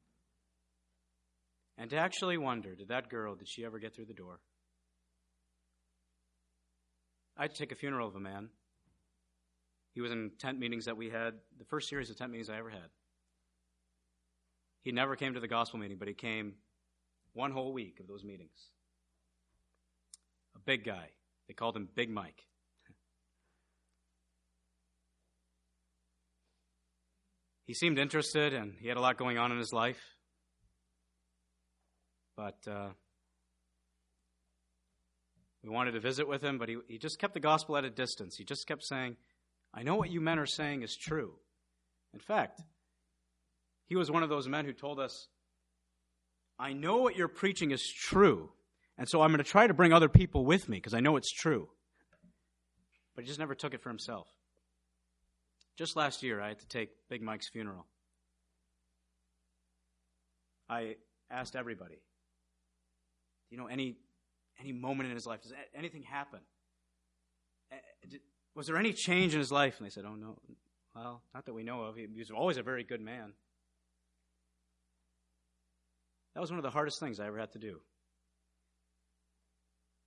And 1.81 1.89
to 1.91 1.97
actually 1.97 2.37
wonder, 2.37 2.75
did 2.75 2.89
that 2.89 3.09
girl, 3.09 3.35
did 3.35 3.49
she 3.49 3.65
ever 3.65 3.79
get 3.79 3.95
through 3.95 4.05
the 4.05 4.13
door? 4.13 4.39
I'd 7.39 7.55
take 7.55 7.73
a 7.73 7.75
funeral 7.75 8.07
of 8.07 8.15
a 8.15 8.21
man. 8.21 8.51
He 9.95 10.03
was 10.03 10.13
in 10.13 10.33
tent 10.39 10.59
meetings 10.59 10.85
that 10.85 10.99
we 10.99 11.09
had, 11.09 11.37
the 11.59 11.65
first 11.65 11.89
series 11.89 12.11
of 12.11 12.19
tent 12.19 12.33
meetings 12.33 12.51
I 12.51 12.59
ever 12.59 12.69
had. 12.69 12.91
He 14.83 14.93
never 14.93 15.17
came 15.17 15.33
to 15.33 15.41
the 15.41 15.49
gospel 15.49 15.79
meeting, 15.79 15.97
but 15.97 16.07
he 16.07 16.13
came 16.13 16.57
one 17.33 17.51
whole 17.51 17.73
week 17.73 17.99
of 17.99 18.07
those 18.07 18.25
meetings. 18.25 18.69
A 20.57 20.59
big 20.59 20.85
guy. 20.85 21.09
They 21.49 21.55
called 21.55 21.77
him 21.77 21.89
Big 21.95 22.11
Mike. 22.11 22.45
he 27.67 27.73
seemed 27.73 27.99
interested 27.99 28.53
and 28.53 28.75
he 28.81 28.89
had 28.89 28.99
a 28.99 29.01
lot 29.01 29.17
going 29.17 29.39
on 29.39 29.51
in 29.51 29.57
his 29.57 29.73
life. 29.73 30.20
But 32.41 32.73
uh, 32.73 32.89
we 35.63 35.69
wanted 35.69 35.93
to 35.93 36.01
visit 36.01 36.27
with 36.27 36.41
him, 36.43 36.57
but 36.57 36.71
he, 36.71 36.79
he 36.89 36.97
just 36.97 37.19
kept 37.19 37.35
the 37.35 37.41
gospel 37.41 37.77
at 37.77 37.85
a 37.85 37.91
distance. 37.91 38.37
He 38.39 38.45
just 38.45 38.67
kept 38.67 38.83
saying, 38.83 39.17
I 39.75 39.83
know 39.83 39.97
what 39.97 40.11
you 40.11 40.23
men 40.23 40.39
are 40.39 40.47
saying 40.47 40.83
is 40.83 40.97
true. 40.97 41.35
In 42.15 42.19
fact, 42.19 42.63
he 43.89 43.95
was 43.95 44.11
one 44.11 44.23
of 44.23 44.31
those 44.31 44.49
men 44.49 44.65
who 44.65 44.73
told 44.73 44.99
us, 44.99 45.29
I 46.59 46.73
know 46.73 46.97
what 46.97 47.15
you're 47.15 47.29
preaching 47.29 47.73
is 47.73 47.87
true, 47.87 48.49
and 48.97 49.07
so 49.07 49.21
I'm 49.21 49.33
going 49.33 49.45
to 49.45 49.51
try 49.51 49.67
to 49.67 49.75
bring 49.75 49.93
other 49.93 50.09
people 50.09 50.47
with 50.47 50.67
me 50.67 50.79
because 50.79 50.95
I 50.95 51.01
know 51.01 51.17
it's 51.17 51.31
true. 51.31 51.69
but 53.15 53.25
he 53.25 53.29
just 53.29 53.39
never 53.39 53.55
took 53.55 53.75
it 53.75 53.83
for 53.83 53.91
himself. 53.91 54.29
Just 55.77 55.95
last 55.95 56.23
year, 56.23 56.41
I 56.41 56.49
had 56.49 56.61
to 56.61 56.69
take 56.69 56.89
Big 57.11 57.21
Mike's 57.21 57.51
funeral. 57.51 57.85
I 60.71 60.97
asked 61.31 61.55
everybody, 61.55 61.99
you 63.51 63.59
know, 63.59 63.67
any 63.67 63.97
any 64.61 64.73
moment 64.73 65.09
in 65.09 65.15
his 65.15 65.27
life, 65.27 65.43
does 65.43 65.53
anything 65.75 66.03
happen? 66.03 66.41
Was 68.55 68.67
there 68.67 68.77
any 68.77 68.93
change 68.93 69.33
in 69.33 69.39
his 69.39 69.53
life? 69.53 69.79
And 69.79 69.87
they 69.87 69.91
said, 69.91 70.05
oh, 70.07 70.15
no. 70.15 70.37
Well, 70.95 71.23
not 71.35 71.47
that 71.47 71.55
we 71.55 71.63
know 71.63 71.83
of. 71.83 71.97
He 71.97 72.07
was 72.19 72.31
always 72.31 72.57
a 72.57 72.63
very 72.63 72.85
good 72.85 73.01
man. 73.01 73.33
That 76.35 76.41
was 76.41 76.51
one 76.51 76.59
of 76.59 76.63
the 76.63 76.71
hardest 76.71 77.01
things 77.01 77.21
I 77.21 77.27
ever 77.27 77.39
had 77.39 77.53
to 77.53 77.59
do. 77.59 77.81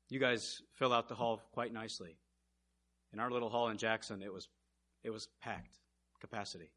You 0.09 0.19
guys 0.19 0.61
fill 0.75 0.93
out 0.93 1.09
the 1.09 1.15
hall 1.15 1.41
quite 1.53 1.73
nicely. 1.73 2.17
In 3.13 3.19
our 3.19 3.31
little 3.31 3.49
hall 3.49 3.69
in 3.69 3.77
Jackson, 3.77 4.21
it 4.21 4.31
was, 4.31 4.47
it 5.03 5.09
was 5.09 5.27
packed 5.41 5.79
capacity. 6.19 6.71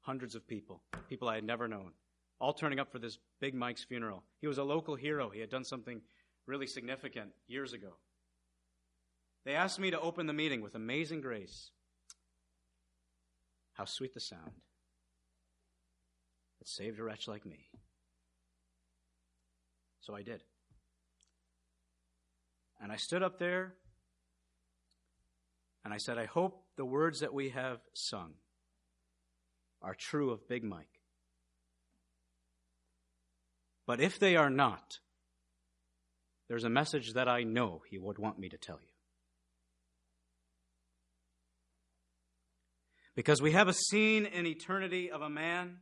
Hundreds 0.00 0.34
of 0.34 0.46
people, 0.46 0.82
people 1.08 1.28
I 1.28 1.36
had 1.36 1.44
never 1.44 1.68
known, 1.68 1.92
all 2.42 2.52
turning 2.52 2.80
up 2.80 2.90
for 2.90 2.98
this 2.98 3.18
big 3.40 3.54
Mike's 3.54 3.84
funeral. 3.84 4.24
He 4.40 4.48
was 4.48 4.58
a 4.58 4.64
local 4.64 4.96
hero. 4.96 5.30
He 5.30 5.38
had 5.38 5.48
done 5.48 5.62
something 5.62 6.00
really 6.44 6.66
significant 6.66 7.30
years 7.46 7.72
ago. 7.72 7.92
They 9.44 9.54
asked 9.54 9.78
me 9.78 9.92
to 9.92 10.00
open 10.00 10.26
the 10.26 10.32
meeting 10.32 10.60
with 10.60 10.74
amazing 10.74 11.20
grace. 11.20 11.70
How 13.74 13.84
sweet 13.84 14.12
the 14.12 14.20
sound 14.20 14.50
that 16.58 16.66
saved 16.66 16.98
a 16.98 17.04
wretch 17.04 17.28
like 17.28 17.46
me. 17.46 17.68
So 20.00 20.12
I 20.12 20.22
did. 20.22 20.42
And 22.80 22.90
I 22.90 22.96
stood 22.96 23.22
up 23.22 23.38
there 23.38 23.74
and 25.84 25.94
I 25.94 25.98
said, 25.98 26.18
I 26.18 26.24
hope 26.24 26.64
the 26.76 26.84
words 26.84 27.20
that 27.20 27.32
we 27.32 27.50
have 27.50 27.78
sung 27.94 28.32
are 29.80 29.94
true 29.94 30.30
of 30.30 30.48
Big 30.48 30.64
Mike. 30.64 31.01
But 33.92 34.00
if 34.00 34.18
they 34.18 34.36
are 34.36 34.48
not, 34.48 35.00
there's 36.48 36.64
a 36.64 36.70
message 36.70 37.12
that 37.12 37.28
I 37.28 37.42
know 37.42 37.82
he 37.90 37.98
would 37.98 38.16
want 38.16 38.38
me 38.38 38.48
to 38.48 38.56
tell 38.56 38.78
you. 38.80 38.94
Because 43.14 43.42
we 43.42 43.52
have 43.52 43.68
a 43.68 43.74
scene 43.74 44.24
in 44.24 44.46
eternity 44.46 45.10
of 45.10 45.20
a 45.20 45.28
man, 45.28 45.80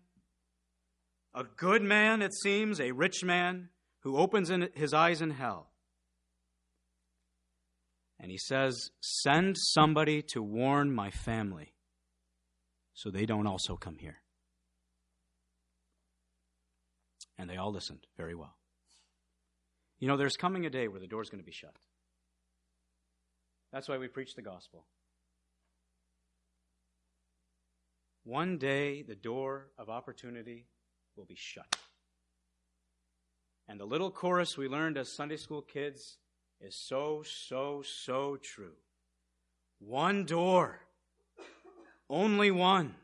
a 1.36 1.44
good 1.44 1.82
man, 1.82 2.20
it 2.20 2.34
seems, 2.34 2.80
a 2.80 2.90
rich 2.90 3.22
man, 3.22 3.68
who 4.00 4.16
opens 4.16 4.50
his 4.74 4.92
eyes 4.92 5.22
in 5.22 5.30
hell. 5.30 5.70
And 8.18 8.32
he 8.32 8.38
says, 8.38 8.90
Send 9.00 9.54
somebody 9.56 10.20
to 10.32 10.42
warn 10.42 10.92
my 10.92 11.12
family 11.12 11.74
so 12.92 13.08
they 13.08 13.24
don't 13.24 13.46
also 13.46 13.76
come 13.76 13.98
here. 13.98 14.16
And 17.40 17.48
they 17.48 17.56
all 17.56 17.72
listened 17.72 18.06
very 18.18 18.34
well. 18.34 18.54
You 19.98 20.08
know, 20.08 20.18
there's 20.18 20.36
coming 20.36 20.66
a 20.66 20.70
day 20.70 20.88
where 20.88 21.00
the 21.00 21.06
door's 21.06 21.30
going 21.30 21.42
to 21.42 21.46
be 21.46 21.52
shut. 21.52 21.74
That's 23.72 23.88
why 23.88 23.96
we 23.96 24.08
preach 24.08 24.34
the 24.34 24.42
gospel. 24.42 24.84
One 28.24 28.58
day, 28.58 29.00
the 29.00 29.14
door 29.14 29.68
of 29.78 29.88
opportunity 29.88 30.66
will 31.16 31.24
be 31.24 31.34
shut. 31.34 31.76
And 33.66 33.80
the 33.80 33.86
little 33.86 34.10
chorus 34.10 34.58
we 34.58 34.68
learned 34.68 34.98
as 34.98 35.16
Sunday 35.16 35.38
school 35.38 35.62
kids 35.62 36.18
is 36.60 36.76
so, 36.86 37.22
so, 37.24 37.82
so 38.04 38.36
true. 38.42 38.74
One 39.78 40.26
door, 40.26 40.80
only 42.10 42.50
one, 42.50 42.96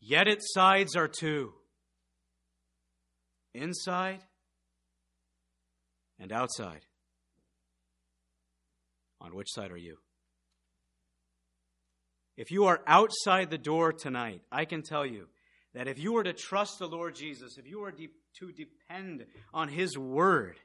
yet 0.00 0.26
its 0.26 0.52
sides 0.52 0.96
are 0.96 1.06
two. 1.06 1.52
Inside 3.54 4.20
and 6.18 6.32
outside. 6.32 6.86
On 9.20 9.34
which 9.34 9.48
side 9.50 9.70
are 9.72 9.76
you? 9.76 9.98
If 12.36 12.50
you 12.50 12.64
are 12.64 12.80
outside 12.86 13.50
the 13.50 13.58
door 13.58 13.92
tonight, 13.92 14.42
I 14.50 14.64
can 14.64 14.82
tell 14.82 15.04
you 15.04 15.26
that 15.74 15.88
if 15.88 15.98
you 15.98 16.12
were 16.12 16.24
to 16.24 16.32
trust 16.32 16.78
the 16.78 16.88
Lord 16.88 17.14
Jesus, 17.14 17.58
if 17.58 17.66
you 17.66 17.80
were 17.80 17.92
de- 17.92 18.08
to 18.38 18.52
depend 18.52 19.26
on 19.52 19.68
His 19.68 19.98
word, 19.98 20.56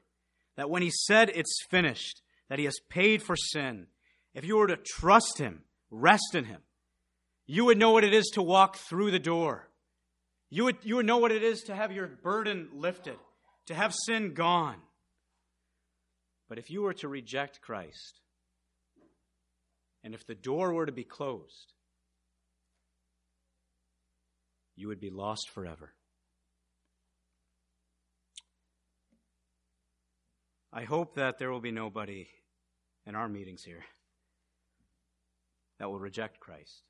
that 0.56 0.70
when 0.70 0.82
He 0.82 0.90
said 0.90 1.30
it's 1.34 1.58
finished, 1.70 2.22
that 2.48 2.58
He 2.58 2.64
has 2.64 2.78
paid 2.88 3.22
for 3.22 3.36
sin, 3.36 3.88
if 4.34 4.44
you 4.44 4.56
were 4.56 4.68
to 4.68 4.76
trust 4.76 5.38
Him, 5.38 5.64
rest 5.90 6.34
in 6.34 6.44
Him, 6.44 6.62
you 7.46 7.64
would 7.66 7.78
know 7.78 7.92
what 7.92 8.04
it 8.04 8.14
is 8.14 8.30
to 8.34 8.42
walk 8.42 8.76
through 8.76 9.10
the 9.10 9.18
door. 9.18 9.68
You 10.50 10.64
would, 10.64 10.76
you 10.82 10.96
would 10.96 11.06
know 11.06 11.18
what 11.18 11.32
it 11.32 11.42
is 11.42 11.64
to 11.64 11.74
have 11.74 11.92
your 11.92 12.06
burden 12.06 12.68
lifted, 12.74 13.16
to 13.66 13.74
have 13.74 13.94
sin 13.94 14.34
gone. 14.34 14.76
But 16.48 16.58
if 16.58 16.70
you 16.70 16.82
were 16.82 16.94
to 16.94 17.08
reject 17.08 17.60
Christ, 17.60 18.20
and 20.04 20.14
if 20.14 20.24
the 20.26 20.36
door 20.36 20.72
were 20.72 20.86
to 20.86 20.92
be 20.92 21.02
closed, 21.02 21.72
you 24.76 24.88
would 24.88 25.00
be 25.00 25.10
lost 25.10 25.50
forever. 25.52 25.92
I 30.72 30.84
hope 30.84 31.14
that 31.14 31.38
there 31.38 31.50
will 31.50 31.60
be 31.60 31.72
nobody 31.72 32.28
in 33.06 33.14
our 33.14 33.28
meetings 33.28 33.62
here 33.64 33.84
that 35.78 35.90
will 35.90 35.98
reject 35.98 36.38
Christ. 36.38 36.82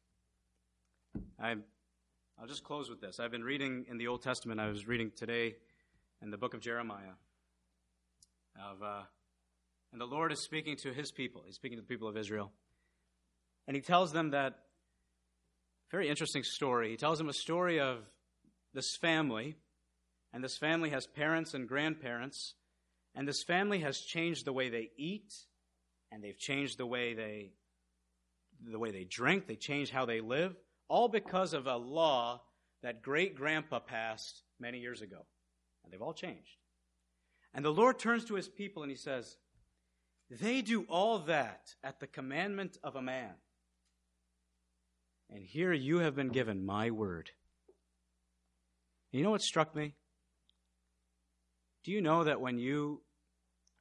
I, 1.41 1.55
will 2.41 2.49
just 2.49 2.65
close 2.65 2.91
with 2.91 3.01
this. 3.01 3.19
I've 3.19 3.31
been 3.31 3.45
reading 3.45 3.87
in 3.89 3.97
the 3.97 4.09
Old 4.09 4.23
Testament, 4.23 4.61
I 4.61 4.69
was 4.69 4.87
reading 4.87 5.11
today 5.17 5.57
in 6.23 6.31
the 6.31 6.37
book 6.37 6.55
of 6.55 6.61
Jeremiah. 6.61 7.15
Of, 8.57 8.83
uh, 8.83 9.03
and 9.93 10.01
the 10.01 10.07
Lord 10.07 10.33
is 10.33 10.43
speaking 10.43 10.77
to 10.83 10.93
his 10.93 11.11
people, 11.11 11.43
He's 11.47 11.57
speaking 11.57 11.79
to 11.79 11.83
the 11.83 11.89
people 11.89 12.09
of 12.09 12.17
Israel. 12.17 12.53
And 13.67 13.75
He 13.75 13.81
tells 13.81 14.13
them 14.13 14.31
that 14.31 14.55
very 15.91 16.09
interesting 16.09 16.43
story. 16.43 16.91
He 16.91 16.97
tells 16.97 17.19
them 17.19 17.29
a 17.29 17.35
story 17.35 17.81
of 17.81 17.99
this 18.75 18.97
family, 18.97 19.57
and 20.33 20.45
this 20.45 20.59
family 20.59 20.91
has 20.91 21.07
parents 21.07 21.55
and 21.55 21.67
grandparents, 21.67 22.55
and 23.15 23.27
this 23.27 23.43
family 23.43 23.81
has 23.81 23.99
changed 24.01 24.45
the 24.45 24.53
way 24.53 24.69
they 24.69 24.91
eat, 24.99 25.33
and 26.13 26.23
they've 26.23 26.39
changed 26.39 26.79
the 26.79 26.87
way 26.87 27.15
they 27.15 27.53
the 28.65 28.79
way 28.79 28.91
they 28.91 29.05
drink, 29.05 29.47
they 29.47 29.57
changed 29.57 29.93
how 29.93 30.07
they 30.07 30.21
live, 30.21 30.57
all 30.89 31.09
because 31.09 31.53
of 31.53 31.67
a 31.67 31.77
law 31.77 32.43
that 32.83 33.03
great 33.03 33.35
grandpa 33.35 33.81
passed 33.81 34.43
many 34.61 34.79
years 34.79 35.03
ago. 35.03 35.27
And 35.85 35.93
they've 35.93 36.03
all 36.03 36.15
changed. 36.15 36.57
And 37.55 37.65
the 37.65 37.71
Lord 37.73 37.99
turns 37.99 38.25
to 38.27 38.35
his 38.35 38.49
people 38.49 38.83
and 38.83 38.91
he 38.91 38.97
says, 38.97 39.37
They 40.31 40.63
do 40.63 40.83
all 40.89 41.21
that 41.21 41.75
at 41.83 42.01
the 42.01 42.07
commandment 42.07 42.77
of 42.85 42.97
a 42.97 43.03
man. 43.03 43.35
And 45.31 45.43
here 45.43 45.73
you 45.73 45.99
have 45.99 46.15
been 46.15 46.29
given 46.29 46.65
my 46.65 46.91
word. 46.91 47.31
And 49.13 49.19
you 49.19 49.25
know 49.25 49.31
what 49.31 49.43
struck 49.43 49.75
me? 49.75 49.95
Do 51.85 51.93
you 51.93 52.01
know 52.01 52.25
that 52.25 52.41
when 52.41 52.59
you 52.59 53.03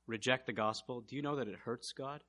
reject 0.07 0.45
the 0.45 0.53
gospel, 0.53 1.01
do 1.01 1.15
you 1.15 1.21
know 1.21 1.35
that 1.35 1.47
it 1.47 1.55
hurts 1.65 1.91
God? 1.91 2.21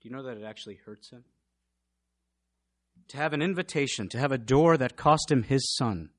Do 0.00 0.08
you 0.08 0.14
know 0.14 0.24
that 0.24 0.36
it 0.36 0.44
actually 0.44 0.78
hurts 0.84 1.10
Him? 1.10 1.24
To 3.08 3.16
have 3.16 3.32
an 3.32 3.42
invitation, 3.42 4.08
to 4.08 4.18
have 4.18 4.32
a 4.32 4.38
door 4.38 4.76
that 4.76 4.96
cost 4.96 5.30
Him 5.30 5.44
His 5.44 5.74
Son, 5.76 6.10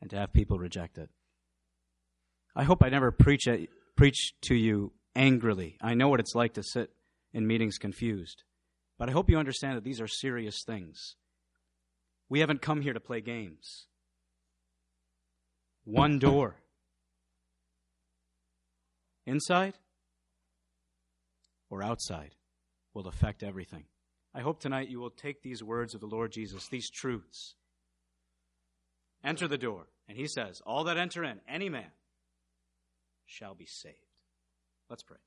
and 0.00 0.10
to 0.10 0.16
have 0.16 0.32
people 0.32 0.58
reject 0.58 0.98
it. 0.98 1.10
I 2.56 2.64
hope 2.64 2.82
I 2.82 2.88
never 2.88 3.12
preach, 3.12 3.46
preach 3.96 4.32
to 4.42 4.54
you 4.54 4.92
angrily. 5.14 5.76
I 5.80 5.94
know 5.94 6.08
what 6.08 6.20
it's 6.20 6.34
like 6.34 6.54
to 6.54 6.62
sit 6.62 6.90
in 7.32 7.46
meetings 7.46 7.78
confused. 7.78 8.42
But 8.98 9.08
I 9.08 9.12
hope 9.12 9.30
you 9.30 9.38
understand 9.38 9.76
that 9.76 9.84
these 9.84 10.00
are 10.00 10.08
serious 10.08 10.62
things. 10.66 11.16
We 12.28 12.40
haven't 12.40 12.62
come 12.62 12.80
here 12.80 12.92
to 12.92 13.00
play 13.00 13.20
games. 13.20 13.86
One 15.84 16.18
door. 16.18 16.56
Inside 19.26 19.74
or 21.70 21.82
outside 21.82 22.34
will 22.94 23.08
affect 23.08 23.42
everything. 23.42 23.84
I 24.34 24.40
hope 24.40 24.60
tonight 24.60 24.88
you 24.88 24.98
will 24.98 25.10
take 25.10 25.42
these 25.42 25.62
words 25.62 25.94
of 25.94 26.00
the 26.00 26.06
Lord 26.06 26.32
Jesus, 26.32 26.68
these 26.68 26.88
truths. 26.88 27.54
Enter 29.24 29.46
the 29.46 29.58
door. 29.58 29.86
And 30.08 30.16
he 30.16 30.26
says, 30.26 30.62
All 30.64 30.84
that 30.84 30.96
enter 30.96 31.22
in, 31.22 31.40
any 31.48 31.68
man, 31.68 31.92
shall 33.26 33.54
be 33.54 33.66
saved. 33.66 33.96
Let's 34.88 35.02
pray. 35.02 35.18